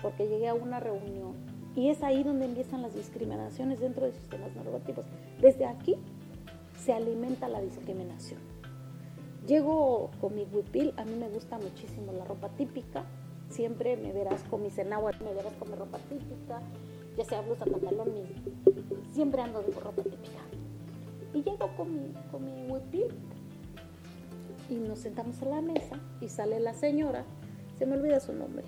porque 0.00 0.28
llegué 0.28 0.48
a 0.48 0.54
una 0.54 0.80
reunión 0.80 1.47
y 1.78 1.90
es 1.90 2.02
ahí 2.02 2.24
donde 2.24 2.46
empiezan 2.46 2.82
las 2.82 2.92
discriminaciones 2.92 3.78
dentro 3.78 4.04
de 4.04 4.12
sistemas 4.12 4.52
normativos. 4.56 5.06
Desde 5.40 5.64
aquí 5.64 5.94
se 6.76 6.92
alimenta 6.92 7.46
la 7.46 7.60
discriminación. 7.60 8.40
Llego 9.46 10.10
con 10.20 10.34
mi 10.34 10.42
huipil, 10.42 10.92
a 10.96 11.04
mí 11.04 11.14
me 11.14 11.28
gusta 11.28 11.56
muchísimo 11.56 12.12
la 12.12 12.24
ropa 12.24 12.48
típica, 12.48 13.04
siempre 13.48 13.96
me 13.96 14.12
verás 14.12 14.42
con 14.50 14.60
mi 14.60 14.70
cenáhuatl, 14.70 15.22
me 15.22 15.32
verás 15.32 15.52
con 15.54 15.70
mi 15.70 15.76
ropa 15.76 15.98
típica, 15.98 16.60
ya 17.16 17.24
sea 17.24 17.42
blusa, 17.42 17.64
pantalón, 17.64 18.12
mi, 18.12 18.24
siempre 19.12 19.40
ando 19.40 19.62
de 19.62 19.70
ropa 19.70 20.02
típica. 20.02 20.42
Y 21.32 21.44
llego 21.44 21.76
con 21.76 21.94
mi, 21.94 22.12
con 22.32 22.44
mi 22.44 22.72
huipil 22.72 23.06
y 24.68 24.74
nos 24.74 24.98
sentamos 24.98 25.40
a 25.42 25.44
la 25.44 25.60
mesa 25.60 25.96
y 26.20 26.28
sale 26.28 26.58
la 26.58 26.74
señora, 26.74 27.24
se 27.78 27.86
me 27.86 27.94
olvida 27.94 28.18
su 28.18 28.32
nombre. 28.32 28.64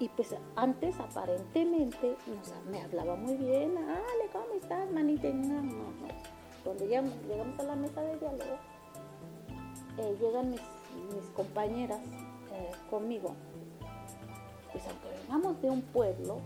Y 0.00 0.08
pues 0.10 0.34
antes 0.54 0.98
aparentemente 1.00 2.16
me 2.70 2.82
hablaba 2.82 3.16
muy 3.16 3.34
bien, 3.34 3.76
Ale, 3.76 4.30
¿cómo 4.32 4.54
estás, 4.60 4.90
manita? 4.92 5.28
No, 5.28 5.62
no, 5.62 5.72
no. 5.72 6.08
Cuando 6.62 6.84
llegamos, 6.84 7.14
llegamos 7.26 7.58
a 7.58 7.62
la 7.64 7.74
mesa 7.74 8.00
de 8.02 8.16
diálogo, 8.16 8.58
eh, 9.98 10.16
llegan 10.20 10.50
mis, 10.50 10.60
compañeras 11.34 12.00
eh, 12.52 12.70
conmigo, 12.90 13.34
pues 14.72 14.84
aunque 14.86 15.08
vengamos 15.20 15.60
de 15.62 15.70
un 15.70 15.82
pueblo, 15.82 16.40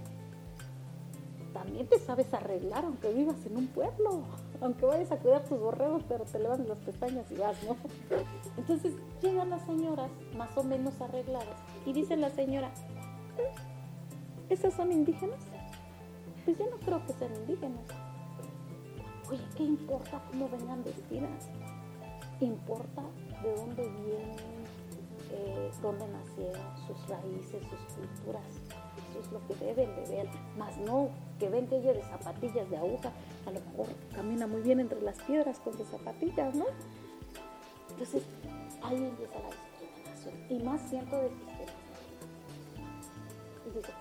también 1.52 1.86
te 1.86 1.98
sabes 1.98 2.32
arreglar 2.32 2.84
aunque 2.84 3.12
vivas 3.12 3.44
en 3.44 3.56
un 3.58 3.66
pueblo, 3.66 4.22
aunque 4.62 4.86
vayas 4.86 5.12
a 5.12 5.18
cuidar 5.18 5.44
tus 5.44 5.58
borregos, 5.58 6.02
pero 6.08 6.24
te 6.24 6.38
levantas 6.38 6.68
las 6.68 6.78
pestañas 6.78 7.30
y 7.30 7.34
vas, 7.34 7.62
¿no? 7.64 7.76
Entonces 8.56 8.94
llegan 9.20 9.50
las 9.50 9.62
señoras 9.66 10.10
más 10.36 10.56
o 10.56 10.62
menos 10.62 10.98
arregladas 11.00 11.56
y 11.84 11.92
dice 11.92 12.16
la 12.16 12.30
señora, 12.30 12.72
¿esas 14.48 14.74
son 14.74 14.92
indígenas? 14.92 15.40
Pues 16.44 16.58
yo 16.58 16.66
no 16.70 16.76
creo 16.78 17.04
que 17.06 17.12
sean 17.14 17.34
indígenas. 17.34 17.80
Oye, 19.30 19.42
¿qué 19.56 19.62
importa 19.62 20.22
cómo 20.30 20.48
vengan 20.48 20.82
vestidas? 20.84 21.48
Importa 22.40 23.02
de 23.42 23.54
dónde 23.54 23.82
vienen, 23.82 24.36
eh, 25.30 25.70
dónde 25.80 26.06
nacieron, 26.08 26.62
sus 26.86 27.08
raíces, 27.08 27.62
sus 27.68 27.94
culturas. 27.94 28.44
Eso 29.10 29.20
es 29.20 29.32
lo 29.32 29.46
que 29.46 29.54
deben 29.64 29.94
de 29.94 30.16
ver. 30.16 30.28
Más 30.58 30.76
no 30.78 31.08
que 31.38 31.48
ven 31.48 31.66
que 31.66 31.76
ella 31.76 31.92
de 31.94 32.02
zapatillas 32.02 32.68
de 32.68 32.76
aguja, 32.76 33.12
a 33.46 33.50
lo 33.50 33.60
mejor 33.60 33.86
camina 34.14 34.46
muy 34.46 34.62
bien 34.62 34.80
entre 34.80 35.00
las 35.00 35.18
piedras 35.22 35.58
con 35.60 35.76
sus 35.76 35.86
zapatillas, 35.88 36.54
¿no? 36.54 36.66
Entonces, 37.90 38.22
ahí 38.82 38.96
empieza 38.96 39.34
la 39.38 39.48
discriminación. 39.48 40.34
Y 40.50 40.62
más 40.62 40.80
siento 40.88 41.16
de 41.16 41.30
sistemas. 41.30 41.71
Dice, 43.74 43.92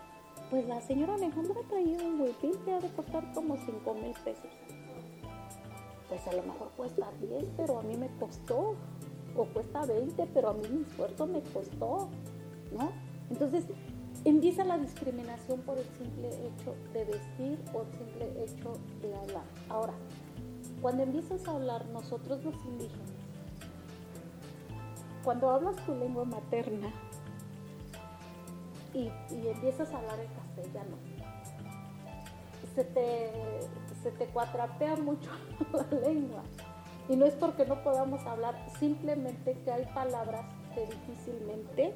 pues 0.49 0.67
la 0.67 0.81
señora 0.81 1.15
Alejandra 1.15 1.55
ha 1.63 1.67
traído 1.69 2.05
un 2.05 2.21
huipil 2.21 2.57
que 2.65 2.73
ha 2.73 2.79
de 2.79 2.89
costar 2.89 3.31
como 3.33 3.55
5 3.55 3.93
mil 3.93 4.13
pesos. 4.23 4.51
Pues 6.09 6.27
a 6.27 6.33
lo 6.33 6.43
mejor 6.43 6.71
cuesta 6.75 7.09
10, 7.21 7.45
pero 7.55 7.79
a 7.79 7.83
mí 7.83 7.95
me 7.95 8.09
costó 8.17 8.75
o 9.35 9.45
cuesta 9.45 9.85
20, 9.85 10.27
pero 10.33 10.49
a 10.49 10.53
mí 10.53 10.67
mi 10.69 10.81
esfuerzo 10.81 11.25
me 11.25 11.41
costó, 11.41 12.09
¿no? 12.77 12.91
Entonces 13.29 13.65
empieza 14.25 14.65
la 14.65 14.77
discriminación 14.77 15.61
por 15.61 15.77
el 15.77 15.85
simple 15.97 16.27
hecho 16.27 16.75
de 16.93 17.05
vestir 17.05 17.59
o 17.73 17.81
el 17.81 17.91
simple 17.93 18.43
hecho 18.43 18.73
de 19.01 19.15
hablar. 19.15 19.45
Ahora, 19.69 19.93
cuando 20.81 21.03
empiezas 21.03 21.47
a 21.47 21.51
hablar 21.51 21.85
nosotros 21.87 22.43
los 22.43 22.55
indígenas, 22.65 23.09
cuando 25.23 25.49
hablas 25.49 25.77
tu 25.85 25.95
lengua 25.95 26.25
materna 26.25 26.91
y, 28.93 29.11
y 29.33 29.47
empiezas 29.47 29.91
a 29.91 29.97
hablar 29.97 30.19
el 30.19 30.27
castellano, 30.33 30.97
se 32.75 32.83
te, 32.83 33.29
se 34.01 34.11
te 34.11 34.25
cuatrapea 34.27 34.95
mucho 34.97 35.29
la 35.73 35.99
lengua. 35.99 36.43
Y 37.09 37.15
no 37.15 37.25
es 37.25 37.33
porque 37.33 37.65
no 37.65 37.83
podamos 37.83 38.25
hablar, 38.25 38.55
simplemente 38.79 39.57
que 39.65 39.71
hay 39.71 39.85
palabras 39.93 40.45
que 40.73 40.85
difícilmente 40.85 41.93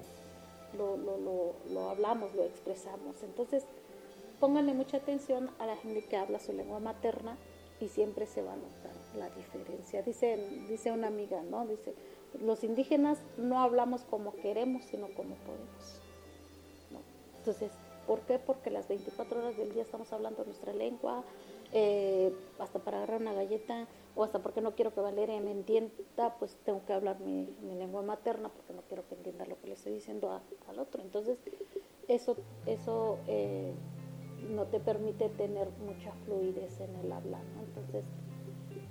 lo, 0.77 0.97
lo, 0.97 1.17
lo, 1.17 1.55
lo, 1.71 1.89
hablamos, 1.89 2.34
lo 2.36 2.43
expresamos. 2.43 3.23
Entonces, 3.23 3.65
pónganle 4.39 4.73
mucha 4.73 4.97
atención 4.97 5.51
a 5.60 5.65
la 5.65 5.77
gente 5.77 6.03
que 6.03 6.17
habla 6.17 6.39
su 6.39 6.51
lengua 6.51 6.79
materna 6.79 7.38
y 7.79 7.88
siempre 7.88 8.25
se 8.25 8.41
va 8.41 8.53
a 8.53 8.58
notar 8.58 8.91
la 9.17 9.29
diferencia. 9.29 10.01
Dice, 10.01 10.38
dice 10.67 10.91
una 10.91 11.08
amiga, 11.08 11.41
¿no? 11.43 11.65
Dice, 11.65 11.93
los 12.41 12.63
indígenas 12.63 13.19
no 13.38 13.60
hablamos 13.60 14.03
como 14.03 14.36
queremos, 14.36 14.84
sino 14.86 15.08
como 15.10 15.36
podemos. 15.36 16.01
Entonces, 17.45 17.71
¿por 18.08 18.21
qué? 18.21 18.39
Porque 18.39 18.71
las 18.71 18.88
24 18.88 19.39
horas 19.39 19.55
del 19.55 19.71
día 19.71 19.84
estamos 19.84 20.12
hablando 20.12 20.43
nuestra 20.45 20.73
lengua, 20.73 21.23
eh, 21.73 22.34
hasta 22.58 22.79
para 22.79 22.97
agarrar 22.97 23.21
una 23.21 23.34
galleta 23.34 23.88
o 24.15 24.23
hasta 24.23 24.39
porque 24.39 24.62
no 24.62 24.73
quiero 24.73 24.95
que 24.95 24.99
Valeria 24.99 25.39
me 25.41 25.51
entienda, 25.51 26.38
pues 26.39 26.58
tengo 26.65 26.84
que 26.88 26.93
hablar 26.93 27.19
mi, 27.19 27.47
lengua 27.77 28.01
materna 28.01 28.49
porque 28.49 28.73
no 28.73 28.81
quiero 28.88 29.08
que 29.08 29.13
entienda 29.13 29.45
lo 29.45 29.62
que 29.62 29.67
le 29.67 29.73
estoy 29.73 29.93
diciendo 29.93 30.41
al 30.67 30.79
otro. 30.79 31.03
Entonces, 31.03 31.38
eso, 32.08 32.36
eso 32.65 33.19
eh, 33.27 33.75
no 34.49 34.63
te 34.65 34.79
permite 34.79 35.29
tener 35.29 35.69
mucha 35.86 36.13
fluidez 36.25 36.79
en 36.79 36.95
el 36.95 37.12
hablar. 37.12 37.43
¿no? 37.55 37.62
Entonces, 37.62 38.05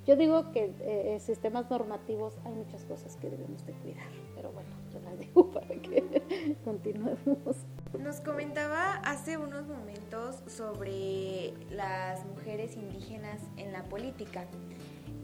yo 0.06 0.14
digo 0.14 0.52
que 0.52 0.72
eh, 0.78 1.18
sistemas 1.18 1.68
normativos 1.68 2.36
hay 2.44 2.52
muchas 2.52 2.84
cosas 2.84 3.16
que 3.16 3.30
debemos 3.30 3.66
de 3.66 3.72
cuidar, 3.72 4.06
pero 4.36 4.52
bueno, 4.52 4.70
yo 4.92 5.00
las 5.00 5.18
digo 5.18 5.50
para 5.50 5.66
que 5.66 6.56
continuemos. 6.64 7.66
Nos 8.04 8.20
comentaba 8.20 8.96
hace 8.96 9.38
unos 9.38 9.66
momentos 9.66 10.36
sobre 10.46 11.54
las 11.70 12.22
mujeres 12.26 12.76
indígenas 12.76 13.40
en 13.56 13.72
la 13.72 13.82
política. 13.84 14.44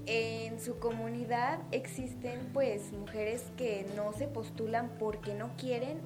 En 0.06 0.58
su 0.58 0.78
comunidad 0.78 1.58
existen 1.72 2.40
pues 2.54 2.90
mujeres 2.94 3.44
que 3.58 3.84
no 3.96 4.14
se 4.14 4.28
postulan 4.28 4.88
porque 4.98 5.34
no 5.34 5.50
quieren 5.58 5.98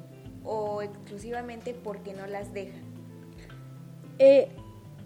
o 0.43 0.83
exclusivamente 0.83 1.75
porque 1.75 2.13
no 2.13 2.27
las 2.27 2.53
dejan. 2.53 2.83
Eh, 4.19 4.49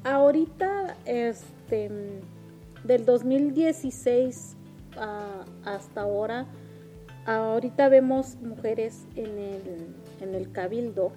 ahorita, 0.05 0.97
este, 1.05 1.91
del 2.83 3.05
2016 3.05 4.57
a, 4.97 5.45
hasta 5.67 6.01
ahora, 6.01 6.47
ahorita 7.27 7.91
vemos 7.91 8.37
mujeres 8.37 9.05
en 9.17 9.39
el, 9.39 9.95
en 10.23 10.35
el 10.35 10.51
cabildo, 10.51 11.13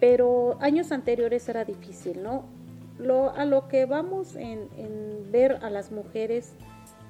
pero 0.00 0.56
años 0.60 0.90
anteriores 0.90 1.48
era 1.48 1.64
difícil, 1.64 2.22
¿no? 2.22 2.44
A 3.36 3.44
lo 3.44 3.68
que 3.68 3.86
vamos 3.86 4.34
en, 4.36 4.68
ver 5.30 5.58
a 5.62 5.70
las 5.70 5.92
mujeres 5.92 6.54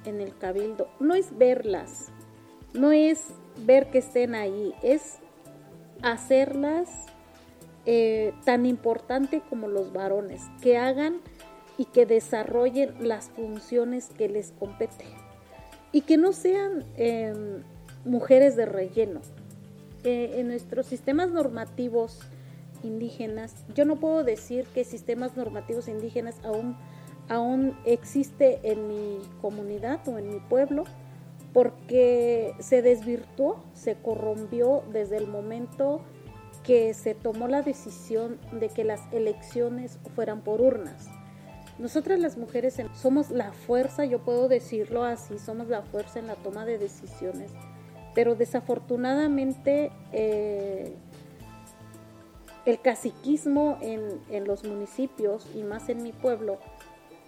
en 0.05 0.21
el 0.21 0.37
cabildo, 0.37 0.89
no 0.99 1.15
es 1.15 1.37
verlas, 1.37 2.11
no 2.73 2.91
es 2.91 3.27
ver 3.65 3.89
que 3.89 3.97
estén 3.97 4.35
ahí, 4.35 4.73
es 4.83 5.17
hacerlas 6.01 6.89
eh, 7.85 8.33
tan 8.45 8.65
importante 8.65 9.41
como 9.49 9.67
los 9.67 9.91
varones, 9.91 10.43
que 10.61 10.77
hagan 10.77 11.19
y 11.77 11.85
que 11.85 12.05
desarrollen 12.05 13.07
las 13.07 13.29
funciones 13.29 14.09
que 14.17 14.29
les 14.29 14.51
competen 14.51 15.07
y 15.91 16.01
que 16.01 16.17
no 16.17 16.31
sean 16.31 16.85
eh, 16.95 17.33
mujeres 18.05 18.55
de 18.55 18.65
relleno. 18.65 19.21
Eh, 20.03 20.39
en 20.39 20.47
nuestros 20.47 20.87
sistemas 20.87 21.29
normativos 21.29 22.21
indígenas, 22.83 23.55
yo 23.75 23.85
no 23.85 23.97
puedo 23.97 24.23
decir 24.23 24.65
que 24.73 24.83
sistemas 24.83 25.35
normativos 25.35 25.87
indígenas 25.87 26.35
aún 26.43 26.75
aún 27.29 27.77
existe 27.85 28.59
en 28.63 28.87
mi 28.87 29.19
comunidad 29.41 30.05
o 30.07 30.17
en 30.17 30.29
mi 30.29 30.39
pueblo 30.39 30.83
porque 31.53 32.53
se 32.59 32.81
desvirtuó, 32.81 33.63
se 33.73 33.95
corrompió 33.95 34.83
desde 34.91 35.17
el 35.17 35.27
momento 35.27 36.01
que 36.63 36.93
se 36.93 37.15
tomó 37.15 37.47
la 37.47 37.61
decisión 37.61 38.37
de 38.51 38.69
que 38.69 38.83
las 38.83 39.01
elecciones 39.11 39.97
fueran 40.15 40.41
por 40.41 40.61
urnas. 40.61 41.09
Nosotras 41.79 42.19
las 42.19 42.37
mujeres 42.37 42.77
somos 42.93 43.31
la 43.31 43.53
fuerza, 43.53 44.05
yo 44.05 44.19
puedo 44.19 44.47
decirlo 44.47 45.03
así, 45.03 45.39
somos 45.39 45.67
la 45.67 45.81
fuerza 45.81 46.19
en 46.19 46.27
la 46.27 46.35
toma 46.35 46.65
de 46.65 46.77
decisiones, 46.77 47.51
pero 48.13 48.35
desafortunadamente 48.35 49.91
eh, 50.11 50.95
el 52.65 52.79
caciquismo 52.79 53.77
en, 53.81 54.19
en, 54.29 54.45
los 54.45 54.63
municipios 54.63 55.47
y 55.55 55.63
más 55.63 55.89
en 55.89 56.03
mi 56.03 56.11
pueblo, 56.11 56.59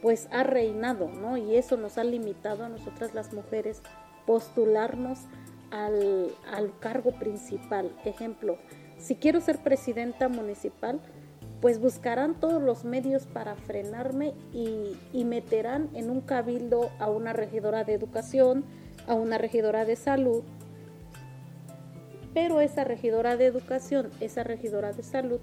pues 0.02 0.28
ha 0.32 0.44
reinado, 0.44 1.10
¿no? 1.10 1.38
Y 1.38 1.56
eso 1.56 1.78
nos 1.78 1.98
ha 1.98 2.04
limitado 2.04 2.66
a 2.66 2.70
nosotras 2.70 3.14
las 3.14 3.34
mujeres 3.34 3.82
postularnos 4.26 5.20
al, 5.72 6.32
al 6.52 6.78
cargo 6.80 7.12
principal. 7.12 7.92
Ejemplo, 8.06 8.58
si 8.98 9.16
quiero 9.16 9.42
ser 9.42 9.60
presidenta 9.60 10.30
municipal, 10.30 11.02
pues 11.62 11.80
buscarán 11.80 12.40
todos 12.40 12.62
los 12.62 12.84
medios 12.84 13.26
para 13.26 13.56
frenarme 13.56 14.34
y, 14.52 14.98
y, 15.14 15.24
meterán 15.24 15.90
en 15.94 16.10
un 16.10 16.20
cabildo 16.20 16.92
a 17.00 17.10
una 17.10 17.32
regidora 17.32 17.86
de 17.86 17.94
educación, 17.94 18.66
a 19.08 19.14
una 19.14 19.38
regidora 19.38 19.86
de 19.86 19.96
salud. 19.96 20.44
Pero 22.34 22.62
esa 22.62 22.84
regidora 22.84 23.38
de 23.38 23.46
educación, 23.46 24.10
esa 24.20 24.44
regidora 24.44 24.92
de 24.94 25.04
salud, 25.04 25.40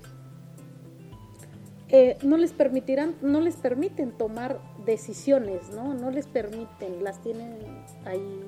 eh, 1.89 2.19
no 2.23 2.37
les 2.37 2.53
permitirán, 2.53 3.17
no 3.21 3.41
les 3.41 3.57
permiten 3.57 4.13
tomar 4.13 4.61
decisiones, 4.87 5.71
¿no? 5.71 5.93
No 5.95 6.11
les 6.11 6.27
permiten, 6.27 7.03
las 7.03 7.21
tienen 7.21 7.57
ahí 8.05 8.45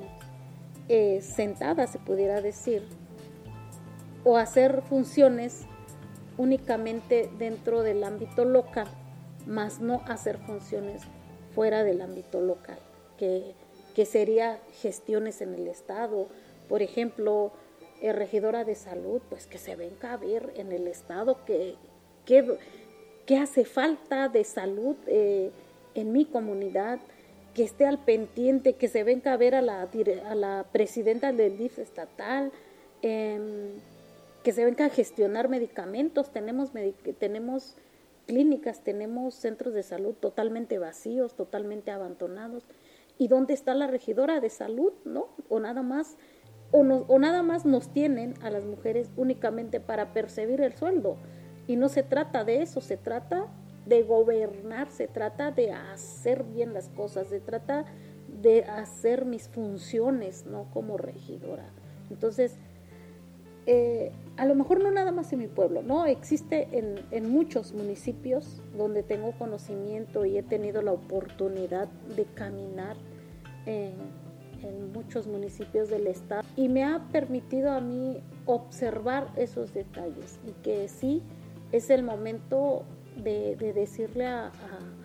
eh, 0.89 1.21
sentadas, 1.23 1.91
se 1.91 1.99
pudiera 1.99 2.41
decir, 2.41 2.85
o 4.25 4.37
hacer 4.37 4.83
funciones 4.83 5.63
únicamente 6.39 7.31
dentro 7.39 7.83
del 7.83 8.05
ámbito 8.05 8.45
local, 8.45 8.87
más 9.47 9.81
no 9.81 10.03
hacer 10.07 10.39
funciones 10.39 11.03
fuera 11.53 11.83
del 11.83 12.01
ámbito 12.01 12.41
local, 12.41 12.79
que, 13.17 13.55
que 13.95 14.07
sería 14.07 14.61
gestiones 14.81 15.41
en 15.41 15.55
el 15.55 15.67
Estado, 15.67 16.29
por 16.69 16.81
ejemplo, 16.81 17.53
eh, 18.03 18.13
regidora 18.13 18.65
de 18.65 18.75
salud, 18.75 19.23
pues 19.31 19.47
que 19.47 19.57
se 19.57 19.77
venga 19.77 20.13
a 20.13 20.17
ver 20.19 20.53
en 20.57 20.73
el 20.73 20.87
Estado 20.87 21.45
que, 21.47 21.77
que 22.27 22.59
qué 23.27 23.37
hace 23.39 23.65
falta 23.65 24.29
de 24.29 24.45
salud 24.45 24.97
eh, 25.07 25.51
en 25.95 26.13
mi 26.13 26.25
comunidad, 26.25 26.99
que 27.55 27.65
esté 27.65 27.87
al 27.87 27.99
pendiente, 27.99 28.75
que 28.75 28.89
se 28.89 29.05
venga 29.05 29.33
a 29.33 29.37
ver 29.37 29.55
a 29.55 29.63
la, 29.63 29.89
a 30.27 30.35
la 30.35 30.67
presidenta 30.73 31.33
del 31.33 31.59
DIF 31.59 31.79
estatal, 31.79 32.51
em, 33.03 33.71
que 34.43 34.53
se 34.53 34.65
venga 34.65 34.87
a 34.87 34.89
gestionar 34.89 35.49
medicamentos. 35.49 36.31
Tenemos, 36.31 36.71
tenemos 37.19 37.77
clínicas, 38.27 38.83
tenemos 38.83 39.35
centros 39.35 39.75
de 39.75 39.83
salud 39.83 40.15
totalmente 40.15 40.79
vacíos, 40.79 41.35
totalmente 41.35 41.91
abandonados. 41.91 42.65
¿Y 43.19 43.29
dónde 43.29 43.55
está 43.55 43.75
la 43.75 43.87
regidora 43.87 44.41
de 44.41 44.49
salud? 44.51 44.93
¿No? 45.05 45.29
O 45.49 45.61
nada 45.61 45.83
más. 45.83 46.17
O, 46.73 46.81
o 46.81 47.19
nada 47.19 47.43
más 47.43 47.65
nos 47.65 47.89
tienen 47.89 48.35
a 48.43 48.51
las 48.51 48.65
mujeres 48.65 49.11
únicamente 49.17 49.79
para 49.79 50.13
percibir 50.13 50.61
el 50.63 50.75
sueldo 50.75 51.19
y 51.67 51.77
no 51.77 51.89
se 51.89 52.03
trata 52.03 52.45
de 52.45 52.63
eso, 52.63 52.81
se 52.81 52.97
trata 52.97 53.47
de 53.87 54.03
gobernar, 54.03 54.91
se 54.91 55.09
trata 55.09 55.51
de 55.51 55.73
hacer 55.73 56.45
bien 56.45 56.73
las 56.73 56.89
cosas, 56.89 57.29
se 57.29 57.41
trata 57.41 57.85
de 58.41 58.65
hacer 58.65 59.25
mis 59.25 59.49
funciones, 59.49 60.47
¿no? 60.47 60.67
Como 60.73 60.97
regidora. 60.97 61.65
Entonces, 62.11 62.57
eh, 63.67 64.13
a 64.37 64.47
lo 64.47 64.55
mejor 64.55 64.83
no 64.83 64.91
nada 64.91 65.13
más 65.13 65.33
en 65.33 65.41
mi 65.41 65.47
pueblo, 65.47 65.83
¿no? 65.83 66.07
Existe 66.07 66.69
en, 66.73 67.01
en, 67.11 67.31
muchos 67.31 67.73
municipios 67.73 68.61
donde 68.77 69.03
tengo 69.03 69.33
conocimiento 69.39 70.25
y 70.25 70.37
he 70.37 70.43
tenido 70.43 70.83
la 70.83 70.93
oportunidad 70.93 71.89
de 72.17 72.25
caminar 72.25 72.97
en, 73.67 73.93
en 74.63 74.93
muchos 74.93 75.27
municipios 75.27 75.89
del 75.89 76.07
estado 76.07 76.43
y 76.57 76.69
me 76.69 76.85
ha 76.85 77.01
permitido 77.13 77.73
a 77.73 77.81
mí 77.81 78.21
observar 78.47 79.29
esos 79.37 79.73
detalles 79.73 80.39
y 80.47 80.53
que 80.63 80.89
sí, 80.89 81.23
es 81.73 81.91
el 81.91 82.03
momento 82.03 82.85
de, 83.17 83.57
decirle 83.75 84.27
a, 84.27 84.53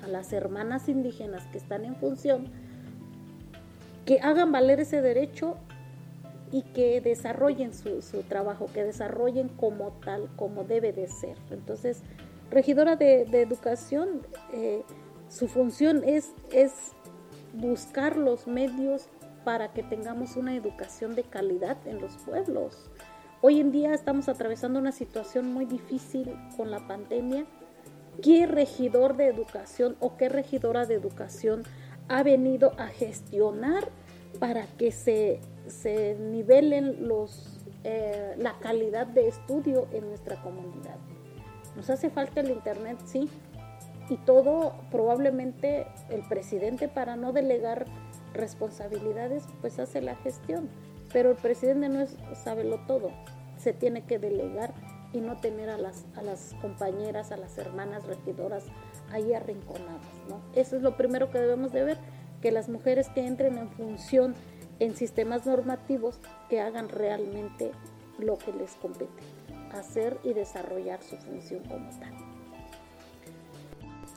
las 0.08 0.32
hermanas 0.32 0.88
indígenas 0.88 1.46
que 1.48 1.58
están 1.58 1.84
en 1.84 1.96
función 1.96 2.48
que 4.06 4.20
hagan 4.22 4.54
valer 4.54 4.80
ese 4.80 5.02
derecho 5.02 5.58
y 6.50 6.62
que 6.62 7.02
desarrollen 7.02 7.74
su, 7.74 8.00
trabajo, 8.30 8.68
que 8.74 8.86
desarrollen 8.86 9.50
como 9.50 9.92
tal, 10.06 10.30
como 10.38 10.64
debe 10.64 10.94
de 10.94 11.08
ser. 11.08 11.36
Entonces, 11.52 12.04
regidora 12.50 12.96
de, 12.96 13.24
educación, 13.24 14.22
eh, 14.54 14.84
su 15.28 15.50
función 15.50 16.04
es, 16.06 16.32
es 16.54 16.94
buscar 17.54 18.16
los 18.16 18.48
medios 18.48 19.10
para 19.48 19.70
que 19.70 19.82
tengamos 19.82 20.36
una 20.36 20.54
educación 20.58 21.16
de 21.16 21.24
calidad 21.24 21.78
en 21.88 22.02
los 22.02 22.18
pueblos. 22.18 22.92
Hoy 23.42 23.62
en 23.62 23.72
día 23.72 23.94
estamos 23.94 24.28
atravesando 24.28 24.78
una 24.78 24.92
situación 24.92 25.54
muy 25.54 25.64
difícil 25.64 26.36
con 26.58 26.70
la 26.70 26.86
pandemia. 26.86 27.46
¿Qué 28.22 28.46
regidor 28.46 29.16
de 29.16 29.28
educación 29.28 29.96
o 30.02 30.18
qué 30.18 30.28
regidora 30.28 30.86
de 30.86 30.96
educación 30.96 31.64
ha 32.10 32.24
venido 32.24 32.74
a 32.78 32.88
gestionar 32.88 33.88
para 34.38 34.66
que 34.78 34.92
se, 34.92 35.40
se 35.68 36.16
nivelen 36.16 37.08
los, 37.08 37.62
eh, 37.86 38.36
la 38.38 38.60
calidad 38.60 39.08
de 39.08 39.30
estudio 39.30 39.88
en 39.94 40.10
nuestra 40.10 40.42
comunidad? 40.42 40.98
Nos 41.78 41.90
hace 41.90 42.10
falta 42.10 42.42
el 42.42 42.52
Internet, 42.52 42.98
sí, 43.06 43.30
y 44.10 44.18
todo 44.18 44.74
probablemente 44.92 45.88
el 46.10 46.28
presidente 46.28 46.90
para 46.90 47.16
no 47.16 47.32
delegar 47.32 47.86
responsabilidades 48.34 49.44
pues 49.62 49.80
hace 49.80 50.02
la 50.02 50.16
gestión 50.16 50.70
pero 51.12 51.32
el 51.32 51.38
presidente 51.38 51.90
no 51.90 52.02
es 52.02 52.18
lo 52.64 52.80
todo, 52.82 53.12
se 53.58 53.74
tiene 53.74 54.04
que 54.04 54.20
delegar 54.20 54.74
y 55.14 55.22
no 55.22 55.40
tener 55.40 55.70
a 55.70 55.78
las, 55.78 56.06
a 56.16 56.22
las 56.22 56.54
compañeras, 56.62 57.32
a 57.32 57.38
las 57.38 57.58
hermanas 57.58 58.06
regidoras 58.06 58.66
ahí 59.12 59.34
arrinconadas. 59.34 60.02
Eso 60.54 60.76
es 60.76 60.82
lo 60.82 60.98
primero 60.98 61.32
que 61.32 61.40
debemos 61.40 61.72
de 61.72 61.84
ver, 61.84 61.98
que 62.42 62.52
las 62.52 62.70
mujeres 62.70 63.10
que 63.10 63.26
entren 63.26 63.58
en 63.58 63.70
función 63.70 64.36
en 64.80 64.96
sistemas 64.96 65.46
normativos, 65.46 66.20
que 66.50 66.62
hagan 66.62 66.90
realmente 66.90 67.72
lo 68.20 68.38
que 68.38 68.52
les 68.54 68.74
compete, 68.76 69.24
hacer 69.72 70.18
y 70.24 70.34
desarrollar 70.34 71.02
su 71.02 71.16
función 71.18 71.64
como 71.64 71.90
tal. 72.00 72.27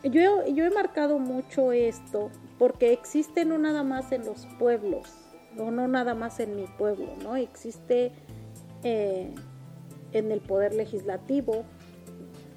Yo, 0.02 0.42
he 0.42 0.70
marcado 0.70 1.18
mucho 1.18 1.72
esto 1.72 2.30
porque 2.58 2.92
existe 2.92 3.44
no 3.44 3.58
nada 3.58 3.82
más 3.82 4.12
en 4.12 4.24
los 4.24 4.46
pueblos, 4.58 5.08
no, 5.54 5.70
no 5.70 5.88
nada 5.88 6.14
más 6.14 6.40
en 6.40 6.56
mi 6.56 6.66
pueblo, 6.78 7.08
¿no? 7.22 7.36
Existe 7.36 8.12
eh, 8.82 9.34
en 10.12 10.32
el 10.32 10.40
poder 10.40 10.74
legislativo. 10.74 11.64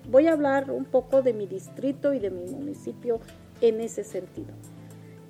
Voy 0.09 0.27
a 0.27 0.33
hablar 0.33 0.71
un 0.71 0.85
poco 0.85 1.21
de 1.21 1.33
mi 1.33 1.45
distrito 1.45 2.13
y 2.13 2.19
de 2.19 2.29
mi 2.29 2.49
municipio 2.49 3.19
en 3.61 3.81
ese 3.81 4.03
sentido. 4.03 4.53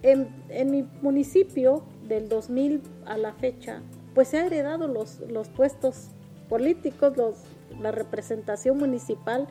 En, 0.03 0.27
mi 0.69 0.85
municipio, 1.01 1.83
del 2.07 2.27
2000 2.27 2.81
a 3.05 3.17
la 3.17 3.33
fecha, 3.33 3.81
pues 4.13 4.27
se 4.27 4.37
ha 4.37 4.45
heredado 4.45 4.87
los, 4.87 5.21
los 5.21 5.47
puestos 5.49 6.09
políticos, 6.49 7.15
los, 7.15 7.37
la 7.81 7.91
representación 7.91 8.77
municipal. 8.77 9.47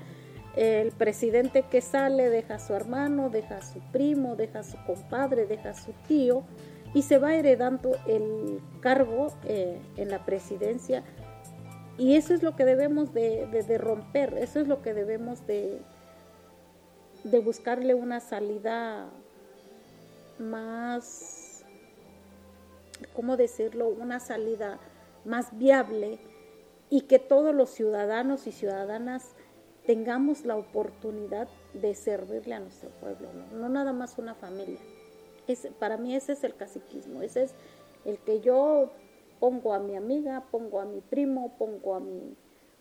El 0.57 0.93
presidente 0.93 1.63
que 1.63 1.81
sale 1.81 2.29
deja 2.29 2.57
a 2.57 2.59
su 2.59 2.75
hermano, 2.75 3.31
deja 3.31 3.59
a 3.59 3.63
su 3.63 3.81
primo, 3.91 4.37
deja 4.37 4.61
a 4.61 4.65
su 4.65 4.77
compadre, 4.85 5.47
deja 5.47 5.71
a 5.71 5.75
su 5.75 5.93
tío 6.07 6.45
y 6.95 7.03
se 7.03 7.19
va 7.19 7.35
heredando 7.35 7.97
el 8.07 8.61
cargo 8.81 9.29
eh, 9.45 9.81
en 9.97 10.11
la 10.11 10.25
presidencia 10.27 11.03
y 11.99 12.17
eso 12.17 12.35
es 12.35 12.43
lo 12.43 12.57
que 12.57 12.65
debemos 12.65 13.13
de, 13.13 13.79
romper, 13.79 14.37
eso 14.39 14.61
es 14.61 14.69
lo 14.69 14.83
que 14.83 14.95
debemos 14.95 15.47
de, 15.47 15.81
de 17.25 17.39
buscarle 17.41 17.95
una 17.95 18.21
salida 18.21 19.11
más, 20.39 21.65
¿cómo 23.15 23.37
decirlo? 23.37 23.89
Una 23.89 24.21
salida 24.21 24.79
más 25.25 25.57
viable 25.59 26.19
y 26.89 27.03
que 27.03 27.19
todos 27.19 27.55
los 27.55 27.71
ciudadanos 27.71 28.47
y 28.47 28.53
ciudadanas 28.53 29.37
tengamos 29.87 30.45
la 30.45 30.57
oportunidad 30.57 31.49
de 31.75 31.95
servirle 31.95 32.55
a 32.55 32.61
nuestro 32.61 32.91
pueblo, 33.01 33.29
no, 33.53 33.69
nada 33.69 33.93
más 33.93 34.19
una 34.19 34.35
familia 34.35 34.79
para 35.79 35.97
mí 35.97 36.15
ese 36.15 36.33
es 36.33 36.45
el 36.45 36.55
caciquismo, 36.55 37.23
ese 37.23 37.45
es 37.45 37.55
el 38.05 38.19
que 38.19 38.41
yo 38.41 38.91
pongo 39.41 39.75
a 39.75 39.81
mi 39.81 39.97
amiga, 39.97 40.45
pongo 40.51 40.81
a 40.81 40.85
mi 40.85 41.01
primo, 41.01 41.57
pongo 41.59 41.95
a 41.95 42.01
mi 42.01 42.37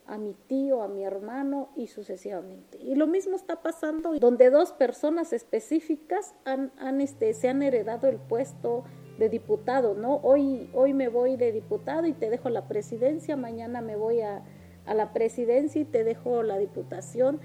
a 0.08 0.18
mi 0.18 0.34
tío, 0.47 0.82
a 0.82 0.88
mi 0.89 1.06
hermano 1.06 1.70
y 1.76 1.88
sucesivamente. 1.88 2.78
Y 2.82 2.95
lo 2.95 3.08
mismo 3.08 3.36
está 3.36 3.62
pasando 3.62 4.14
donde 4.20 4.49
dos 4.49 4.74
personas 4.74 5.32
específicas 5.32 6.34
han, 6.43 6.99
este, 6.99 7.34
se 7.34 7.47
han 7.47 7.62
heredado 7.62 8.08
el 8.10 8.18
puesto 8.18 8.84
de 9.20 9.30
diputado, 9.30 9.93
¿no? 9.93 10.16
Hoy, 10.24 10.70
hoy 10.74 10.93
me 10.93 11.08
voy 11.08 11.38
de 11.38 11.54
diputado 11.54 12.08
y 12.08 12.14
te 12.14 12.30
dejo 12.30 12.49
la 12.49 12.68
presidencia, 12.68 13.38
mañana 13.38 13.80
me 13.80 13.95
voy 13.95 14.22
a, 14.22 14.43
a 14.92 14.94
la 14.94 15.14
presidencia 15.14 15.82
y 15.82 15.86
te 15.86 16.04
dejo 16.04 16.44
la 16.44 16.58
diputación. 16.58 17.39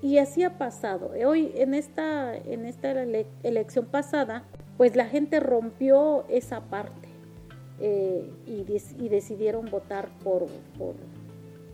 Y 0.00 0.18
así 0.18 0.42
ha 0.42 0.58
pasado. 0.58 1.12
Hoy 1.26 1.52
en 1.56 1.74
esta, 1.74 2.36
en 2.36 2.64
esta 2.64 2.92
elección 3.42 3.86
pasada, 3.86 4.44
pues 4.76 4.96
la 4.96 5.06
gente 5.06 5.38
rompió 5.38 6.24
esa 6.28 6.60
parte 6.62 7.08
eh, 7.80 8.30
y, 8.46 8.64
y, 9.04 9.08
decidieron 9.08 9.66
votar 9.66 10.08
por, 10.24 10.46
por, 10.78 10.94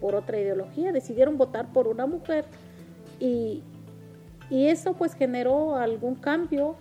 por 0.01 0.15
otra 0.15 0.39
ideología, 0.39 0.93
decidieron 0.93 1.37
votar 1.39 1.73
por 1.73 1.89
una 1.89 2.07
mujer 2.07 2.45
y, 3.21 3.63
eso 4.51 4.95
pues 4.95 5.13
generó 5.13 5.77
algún 5.77 6.15
cambio, 6.15 6.77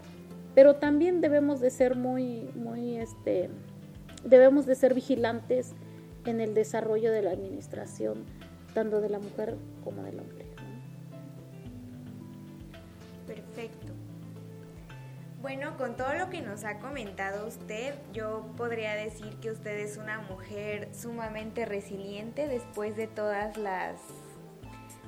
pero 0.55 0.77
también 0.77 1.19
debemos 1.19 1.59
de 1.59 1.69
ser 1.69 1.97
muy, 1.97 2.49
muy, 2.55 2.95
este, 2.95 3.49
debemos 4.23 4.65
de 4.65 4.75
ser 4.75 4.93
vigilantes 4.93 5.73
en 6.25 6.39
el 6.39 6.53
desarrollo 6.53 7.11
de 7.11 7.23
la 7.23 7.31
administración, 7.31 8.23
tanto 8.77 9.01
de 9.01 9.09
la 9.09 9.17
mujer 9.17 9.57
como 9.83 10.03
del 10.03 10.19
hombre. 10.19 10.45
Perfecto. 13.25 13.91
Bueno, 15.41 15.75
con 15.77 15.97
todo 15.97 16.13
lo 16.13 16.29
que 16.29 16.41
nos 16.41 16.63
ha 16.63 16.77
comentado 16.77 17.47
usted, 17.47 17.95
yo 18.13 18.45
podría 18.55 18.93
decir 18.93 19.35
que 19.37 19.49
usted 19.49 19.79
es 19.79 19.97
una 19.97 20.19
mujer 20.21 20.89
sumamente 20.93 21.65
resiliente 21.65 22.47
después 22.47 22.95
de 22.95 23.07
todas 23.07 23.57
las 23.57 23.99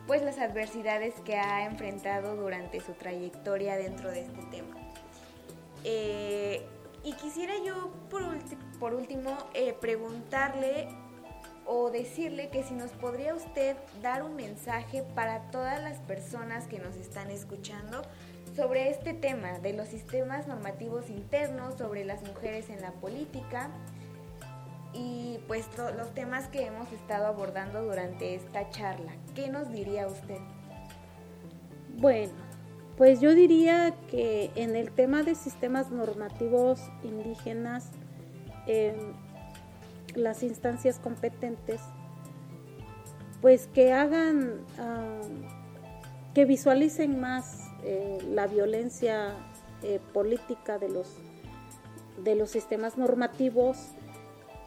pues 0.07 0.23
las 0.23 0.39
adversidades 0.39 1.13
que 1.23 1.35
ha 1.35 1.67
enfrentado 1.67 2.35
durante 2.37 2.79
su 2.79 2.93
trayectoria 2.93 3.77
dentro 3.77 4.09
de 4.09 4.21
este 4.21 4.41
tema. 4.49 4.77
Eh, 5.83 6.65
y 7.03 7.13
quisiera 7.13 7.53
yo 7.63 7.91
por, 8.09 8.95
último 8.95 9.37
eh, 9.53 9.75
preguntarle 9.79 10.87
o 11.71 11.91
decirle 11.91 12.49
que 12.49 12.63
si 12.63 12.73
nos 12.73 12.89
podría 12.89 13.35
usted 13.35 13.77
dar 14.01 14.23
un 14.23 14.35
mensaje 14.35 15.03
para 15.13 15.51
todas 15.51 15.79
las 15.79 15.99
personas 15.99 16.65
que 16.65 16.79
nos 16.79 16.95
están 16.95 17.29
escuchando 17.29 18.01
sobre 18.55 18.89
este 18.89 19.13
tema 19.13 19.59
de 19.59 19.73
los 19.73 19.87
sistemas 19.87 20.47
normativos 20.47 21.11
internos, 21.11 21.75
sobre 21.77 22.05
las 22.05 22.23
mujeres 22.23 22.71
en 22.71 22.81
la 22.81 22.91
política 22.93 23.69
y 24.93 25.37
pues 25.47 25.67
los 25.95 26.11
temas 26.15 26.47
que 26.47 26.65
hemos 26.65 26.91
estado 26.91 27.27
abordando 27.27 27.83
durante 27.83 28.33
esta 28.33 28.67
charla. 28.71 29.11
¿Qué 29.35 29.49
nos 29.49 29.71
diría 29.71 30.07
usted? 30.07 30.39
Bueno, 31.97 32.33
pues 32.97 33.21
yo 33.21 33.35
diría 33.35 33.93
que 34.09 34.49
en 34.55 34.75
el 34.75 34.89
tema 34.89 35.21
de 35.21 35.35
sistemas 35.35 35.91
normativos 35.91 36.81
indígenas, 37.03 37.91
em, 38.65 39.13
las 40.15 40.43
instancias 40.43 40.99
competentes, 40.99 41.81
pues 43.41 43.67
que 43.67 43.93
hagan, 43.93 44.65
que 46.33 46.45
visualicen 46.45 47.19
más 47.19 47.69
eh, 47.83 48.17
la 48.29 48.47
violencia 48.47 49.33
eh, 49.81 49.99
política 50.13 50.77
de 50.77 50.89
los, 50.89 51.07
de 52.23 52.35
los 52.35 52.49
sistemas 52.51 52.97
normativos, 52.97 53.77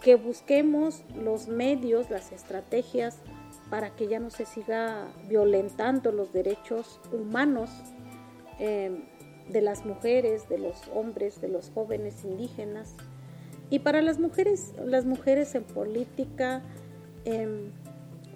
que 0.02 0.16
busquemos 0.16 1.04
los 1.14 1.48
medios, 1.48 2.10
las 2.10 2.32
estrategias 2.32 3.18
para 3.70 3.94
que 3.94 4.08
ya 4.08 4.18
no 4.18 4.30
se 4.30 4.44
siga 4.44 5.08
violentando 5.28 6.12
los 6.12 6.32
derechos 6.32 7.00
humanos 7.12 7.70
eh, 8.58 9.02
de 9.48 9.60
las 9.62 9.84
mujeres, 9.86 10.48
de 10.48 10.58
los 10.58 10.76
hombres, 10.94 11.40
de 11.40 11.48
los 11.48 11.70
jóvenes 11.70 12.24
indígenas. 12.24 12.94
Y 13.72 13.78
para 13.78 14.02
las 14.02 14.18
mujeres, 14.18 14.74
las 14.84 15.06
mujeres 15.06 15.54
en 15.54 15.64
política, 15.64 16.60
em, 17.24 17.70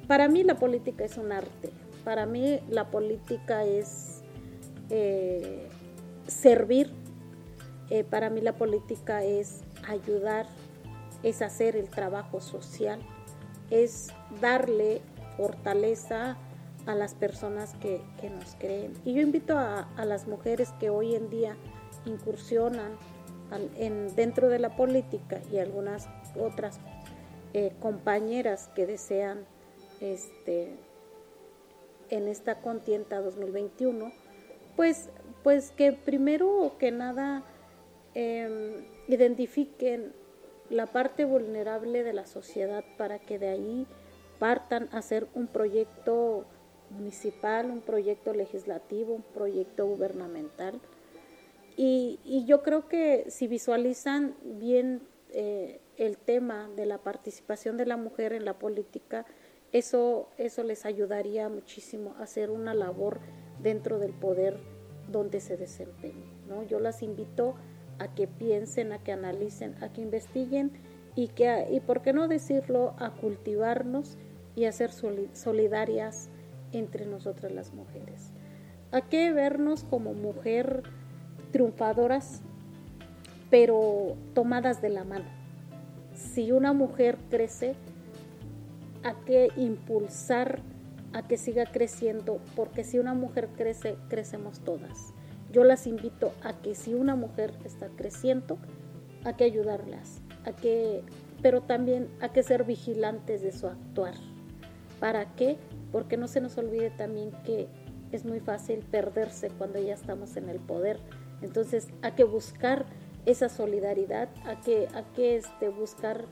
para 0.09 0.29
mí 0.29 0.43
la 0.43 0.55
política 0.55 1.05
es 1.05 1.19
un 1.19 1.31
arte, 1.31 1.73
para 2.05 2.25
mí 2.25 2.61
la 2.71 2.91
política 2.91 3.63
es 3.63 4.23
eh, 4.89 5.69
servir. 6.27 6.91
Eh, 7.91 8.03
para 8.03 8.31
mí 8.31 8.41
la 8.41 8.55
política 8.55 9.25
es 9.25 9.61
ayudar, 9.87 10.47
es 11.23 11.43
hacer 11.43 11.77
el 11.77 11.91
trabajo 11.91 12.41
social, 12.41 12.99
es 13.71 14.09
darle 14.41 15.03
fortaleza 15.37 16.39
a 16.87 16.95
las 16.95 17.13
personas 17.15 17.75
que, 17.75 18.01
nos 18.31 18.55
creen. 18.55 18.95
Y 19.05 19.13
yo 19.13 19.21
invito 19.21 19.59
a, 19.59 19.87
las 20.03 20.29
mujeres 20.29 20.73
que 20.81 20.89
hoy 20.89 21.15
en 21.15 21.29
día 21.29 21.59
incursionan 22.07 22.93
en, 23.77 24.15
dentro 24.17 24.49
de 24.49 24.59
la 24.59 24.77
política 24.77 25.41
y 25.53 25.59
algunas 25.59 26.09
otras 26.39 26.81
eh, 27.55 27.73
compañeras 27.81 28.71
que 28.75 28.87
desean 28.87 29.45
este, 30.01 30.75
en 32.11 32.29
esta 32.29 32.61
contienda 32.61 33.21
2021 33.21 34.13
pues, 34.77 35.09
pues 35.43 35.71
que 35.71 35.93
primero 35.93 36.77
que 36.79 36.93
nada 36.93 37.43
em, 38.15 38.85
identifiquen 39.09 40.13
la 40.69 40.87
parte 40.87 41.25
vulnerable 41.25 42.03
de 42.03 42.13
la 42.13 42.27
sociedad 42.27 42.85
para 42.99 43.19
que 43.19 43.39
de 43.39 43.49
ahí 43.49 43.87
partan 44.39 44.89
a 44.93 44.99
hacer 44.99 45.27
un 45.35 45.47
proyecto 45.47 46.45
municipal, 46.91 47.71
un 47.71 47.81
proyecto 47.81 48.35
legislativo, 48.35 49.15
un 49.15 49.23
proyecto 49.23 49.87
gubernamental. 49.87 50.79
Y, 51.77 52.45
yo 52.47 52.63
creo 52.63 52.89
que 52.89 53.27
si 53.29 53.47
visualizan 53.47 54.35
bien 54.43 55.03
eh, 55.31 55.81
el 55.99 56.17
tema 56.17 56.71
de 56.75 56.87
la 56.87 56.99
participación 56.99 57.77
de 57.77 57.87
la 57.87 57.97
mujer 57.97 58.33
en 58.33 58.45
la 58.45 58.59
política, 58.59 59.27
eso, 59.73 60.31
eso 60.39 60.63
les 60.63 60.87
ayudaría 60.87 61.49
muchísimo 61.49 62.15
a 62.19 62.23
hacer 62.23 62.51
una 62.51 62.73
labor 62.73 63.21
dentro 63.63 63.99
del 63.99 64.13
poder 64.13 64.59
donde 65.11 65.41
se 65.41 65.57
desempeñe. 65.57 66.33
¿no? 66.49 66.63
Yo 66.63 66.81
las 66.81 67.03
invito 67.03 67.57
a 67.99 68.15
que 68.15 68.27
piensen, 68.27 68.93
a 68.93 69.03
que 69.03 69.13
analicen, 69.13 69.75
a 69.83 69.93
que 69.93 70.01
investiguen 70.01 70.73
y, 71.15 71.29
que, 71.29 71.69
y 71.71 71.81
por 71.81 72.03
qué 72.03 72.13
no 72.13 72.29
decirlo, 72.29 72.95
a 72.99 73.11
cultivarnos 73.11 74.17
y 74.55 74.65
a 74.65 74.73
ser 74.73 74.91
solidarias 74.93 76.31
entre 76.73 77.07
nosotras 77.07 77.53
las 77.53 77.73
mujeres. 77.73 78.33
A 78.93 79.03
que 79.03 79.33
vernos 79.33 79.85
como 79.85 80.15
mujer 80.15 80.85
triunfadoras, 81.53 82.43
pero 83.51 84.17
tomadas 84.35 84.83
de 84.83 84.91
la 84.91 85.05
mano. 85.05 85.27
Si 86.15 86.53
una 86.53 86.73
mujer 86.73 87.19
crece, 87.31 87.75
a 89.03 89.15
que 89.25 89.51
impulsar 89.57 90.61
a 91.13 91.23
que 91.23 91.39
siga 91.39 91.65
creciendo, 91.65 92.41
porque 92.55 92.85
si 92.85 92.99
una 92.99 93.15
mujer 93.15 93.49
crece, 93.57 93.97
crecemos 94.09 94.61
todas. 94.61 95.15
Yo 95.51 95.65
las 95.65 95.87
invito 95.87 96.33
a 96.43 96.53
que 96.53 96.75
si 96.75 96.93
una 96.93 97.17
mujer 97.17 97.55
está 97.65 97.89
creciendo, 97.89 98.59
a 99.25 99.37
que 99.37 99.45
ayudarlas, 99.45 100.21
a 100.45 100.53
que, 100.53 101.03
pero 101.41 101.63
también 101.63 102.09
a 102.21 102.29
que 102.31 102.43
ser 102.43 102.65
vigilantes 102.65 103.43
de 103.43 103.53
su 103.53 103.67
actuar. 103.67 104.15
¿Para 105.01 105.35
qué? 105.37 105.57
Porque 105.93 106.17
no 106.17 106.29
se 106.29 106.41
nos 106.41 106.59
olvide 106.59 106.91
también 106.91 107.31
que 107.45 107.69
es 108.13 108.25
muy 108.25 108.41
fácil 108.41 108.81
perderse 108.81 109.51
cuando 109.51 109.79
ya 109.79 109.95
estamos 109.95 110.37
en 110.37 110.49
el 110.49 110.59
poder. 110.59 110.99
Entonces, 111.43 111.89
hay 112.03 112.13
que 112.13 112.25
buscar 112.25 112.87
esa 113.27 113.49
solidaridad, 113.49 114.29
a 114.45 114.61
que, 114.61 114.89
a 114.95 115.03
que 115.15 115.37
este, 115.37 115.69
buscar 115.69 116.25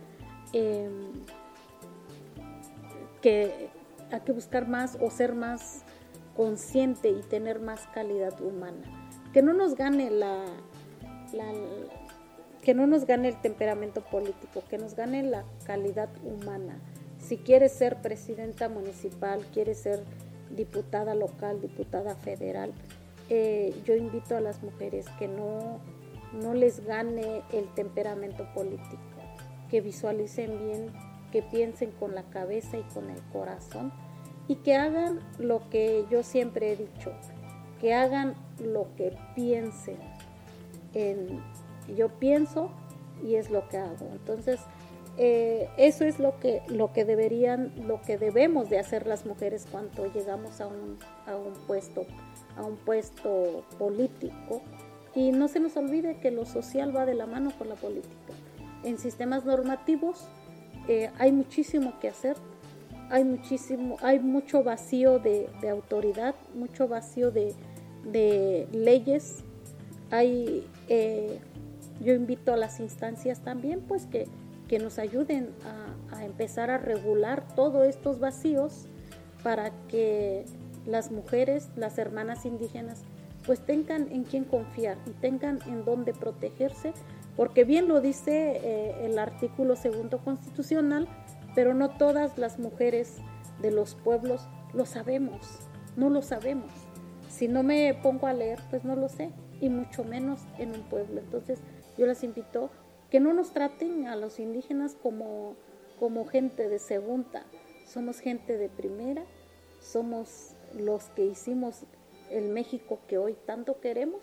em, 0.52 1.24
que 3.20 3.70
hay 4.10 4.20
que 4.20 4.32
buscar 4.32 4.68
más 4.68 4.98
o 5.00 5.10
ser 5.10 5.34
más 5.34 5.82
consciente 6.36 7.08
y 7.08 7.20
tener 7.22 7.60
más 7.60 7.86
calidad 7.88 8.40
humana. 8.40 8.82
Que 9.32 9.42
no 9.42 9.52
nos 9.52 9.74
gane 9.74 10.10
la, 10.10 10.44
que 12.62 12.74
no 12.74 12.86
nos 12.86 13.06
gane 13.06 13.28
el 13.28 13.40
temperamento 13.40 14.02
político, 14.02 14.62
que 14.68 14.78
nos 14.78 14.94
gane 14.94 15.22
la 15.22 15.44
calidad 15.64 16.08
humana. 16.22 16.78
Si 17.18 17.38
quieres 17.38 17.72
ser 17.72 18.00
presidenta 18.02 18.68
municipal, 18.68 19.44
quieres 19.52 19.78
ser 19.78 20.04
diputada 20.54 21.14
local, 21.14 21.60
diputada 21.60 22.14
federal, 22.14 22.72
eh, 23.28 23.74
yo 23.84 23.94
invito 23.94 24.36
a 24.36 24.40
las 24.40 24.62
mujeres 24.62 25.06
que 25.18 25.28
no, 25.28 25.80
no 26.32 26.54
les 26.54 26.84
gane 26.84 27.42
el 27.52 27.68
temperamento 27.74 28.46
político, 28.54 28.98
que 29.70 29.80
visualicen 29.80 30.58
bien 30.66 30.92
que 31.34 31.42
piensen 31.42 31.90
con 31.90 32.14
la 32.14 32.22
cabeza 32.22 32.78
y 32.78 32.84
con 32.94 33.10
el 33.10 33.20
corazón 33.32 33.92
y 34.46 34.54
que 34.54 34.76
hagan 34.76 35.18
lo 35.40 35.68
que 35.68 36.04
yo 36.08 36.22
siempre 36.22 36.70
he 36.70 36.76
dicho, 36.76 37.10
que 37.80 37.92
hagan 37.92 38.36
lo 38.60 38.86
que 38.96 39.16
piensen. 39.34 39.96
En, 40.92 41.42
yo 41.96 42.08
pienso 42.20 42.70
y 43.20 43.34
es 43.34 43.50
lo 43.50 43.68
que 43.68 43.78
hago. 43.78 44.10
Entonces, 44.12 44.60
eh, 45.18 45.68
eso 45.76 46.04
es 46.04 46.20
lo 46.20 46.38
que, 46.38 46.62
lo 46.68 46.92
que 46.92 47.04
deberían, 47.04 47.72
lo 47.84 48.00
que 48.00 48.16
debemos 48.16 48.70
de 48.70 48.78
hacer 48.78 49.08
las 49.08 49.26
mujeres 49.26 49.66
cuando 49.68 50.06
llegamos 50.12 50.60
a 50.60 50.68
un, 50.68 51.00
a 51.26 51.34
un 51.34 51.54
puesto, 51.66 52.06
a 52.56 52.62
un 52.62 52.76
puesto 52.76 53.64
político. 53.78 54.62
Y 55.14 55.30
no 55.30 55.48
se 55.48 55.60
nos 55.60 55.76
olvide 55.76 56.18
que 56.18 56.30
lo 56.30 56.44
social 56.44 56.96
va 56.96 57.06
de 57.06 57.14
la 57.14 57.26
mano 57.26 57.52
con 57.56 57.68
la 57.68 57.76
política. 57.76 58.32
En 58.82 58.98
sistemas 58.98 59.44
normativos 59.44 60.26
eh, 60.88 61.10
hay 61.18 61.32
muchísimo 61.32 61.98
que 62.00 62.08
hacer, 62.08 62.36
hay 63.10 63.24
muchísimo, 63.24 63.96
hay 64.02 64.18
mucho 64.18 64.64
vacío 64.64 65.18
de, 65.18 65.48
autoridad, 65.70 66.34
mucho 66.54 66.88
vacío 66.88 67.30
de, 67.30 67.54
de 68.04 68.66
leyes. 68.72 69.44
Hay, 70.10 70.66
eh, 70.88 71.38
yo 72.00 72.12
invito 72.12 72.52
a 72.52 72.56
las 72.56 72.80
instancias 72.80 73.40
también, 73.40 73.80
pues 73.80 74.06
que 74.06 74.26
que 74.68 74.78
nos 74.78 74.98
ayuden 74.98 75.50
a, 75.64 76.24
empezar 76.24 76.70
a 76.70 76.78
regular 76.78 77.44
todos 77.54 77.86
estos 77.86 78.18
vacíos 78.18 78.86
para 79.42 79.70
que 79.88 80.46
las 80.86 81.10
mujeres, 81.10 81.68
las 81.76 81.98
hermanas 81.98 82.44
indígenas, 82.44 83.02
pues 83.46 83.60
tengan 83.60 84.10
en 84.10 84.24
quién 84.24 84.44
confiar 84.44 84.96
y 85.06 85.10
tengan 85.10 85.60
en 85.66 85.84
dónde 85.84 86.14
protegerse, 86.14 86.92
porque 87.36 87.64
bien 87.64 87.88
lo 87.88 88.00
dice 88.00 88.60
eh, 88.62 89.04
el 89.04 89.18
artículo 89.18 89.76
segundo 89.76 90.18
constitucional, 90.18 91.08
pero 91.54 91.74
no 91.74 91.90
todas 91.90 92.38
las 92.38 92.58
mujeres 92.58 93.18
de 93.60 93.70
los 93.70 93.94
pueblos 93.94 94.48
lo 94.72 94.86
sabemos, 94.86 95.58
no 95.96 96.10
lo 96.10 96.22
sabemos. 96.22 96.72
Si 97.28 97.48
no 97.48 97.62
me 97.62 97.92
pongo 97.94 98.26
a 98.26 98.32
leer, 98.32 98.60
pues 98.70 98.84
no 98.84 98.96
lo 98.96 99.08
sé, 99.08 99.30
y 99.60 99.68
mucho 99.68 100.04
menos 100.04 100.40
en 100.58 100.70
un 100.70 100.82
pueblo. 100.82 101.20
Entonces 101.20 101.60
yo 101.98 102.06
las 102.06 102.22
invito 102.22 102.70
que 103.10 103.20
no 103.20 103.32
nos 103.32 103.52
traten 103.52 104.08
a 104.08 104.16
los 104.16 104.38
indígenas 104.38 104.96
como, 105.00 105.56
como 105.98 106.26
gente 106.26 106.68
de 106.68 106.78
segunda, 106.78 107.44
somos 107.86 108.20
gente 108.20 108.56
de 108.56 108.68
primera, 108.68 109.24
somos 109.80 110.53
los 110.76 111.04
que 111.10 111.24
hicimos 111.24 111.84
el 112.30 112.48
México 112.48 113.00
que 113.06 113.18
hoy 113.18 113.36
tanto 113.46 113.80
queremos 113.80 114.22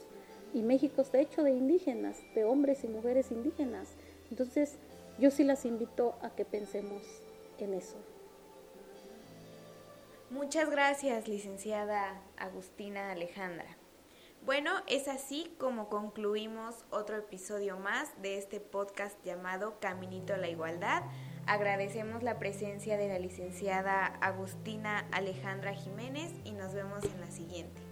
y 0.54 0.64
México 0.64 1.02
está 1.02 1.20
hecho 1.20 1.44
de 1.44 1.52
indígenas, 1.52 2.20
de 2.36 2.44
hombres 2.44 2.84
y 2.84 2.88
mujeres 2.88 3.32
indígenas. 3.32 3.90
Entonces 4.30 4.78
yo 5.18 5.32
sí 5.32 5.44
las 5.44 5.66
invito 5.66 6.16
a 6.22 6.32
que 6.32 6.46
pensemos 6.46 7.04
en 7.60 7.74
eso. 7.74 7.96
Muchas 10.30 10.70
gracias, 10.70 11.28
licenciada 11.28 12.22
Agustina 12.38 13.12
Alejandra. 13.12 13.78
Bueno, 14.46 14.72
es 14.88 15.08
así 15.08 15.54
como 15.60 15.90
concluimos 15.90 16.86
otro 16.90 17.18
episodio 17.18 17.78
más 17.78 18.10
de 18.22 18.38
este 18.38 18.60
podcast 18.60 19.22
llamado 19.24 19.80
Caminito 19.80 20.34
a 20.34 20.38
la 20.38 20.48
Igualdad. 20.48 21.04
Agradecemos 21.48 22.24
la 22.24 22.40
presencia 22.40 22.98
de 22.98 23.10
la 23.10 23.20
licenciada 23.20 24.06
Agustina 24.06 25.06
Alejandra 25.12 25.74
Jiménez 25.74 26.32
y 26.44 26.54
nos 26.54 26.74
vemos 26.74 27.04
en 27.04 27.20
la 27.20 27.32
siguiente. 27.32 27.91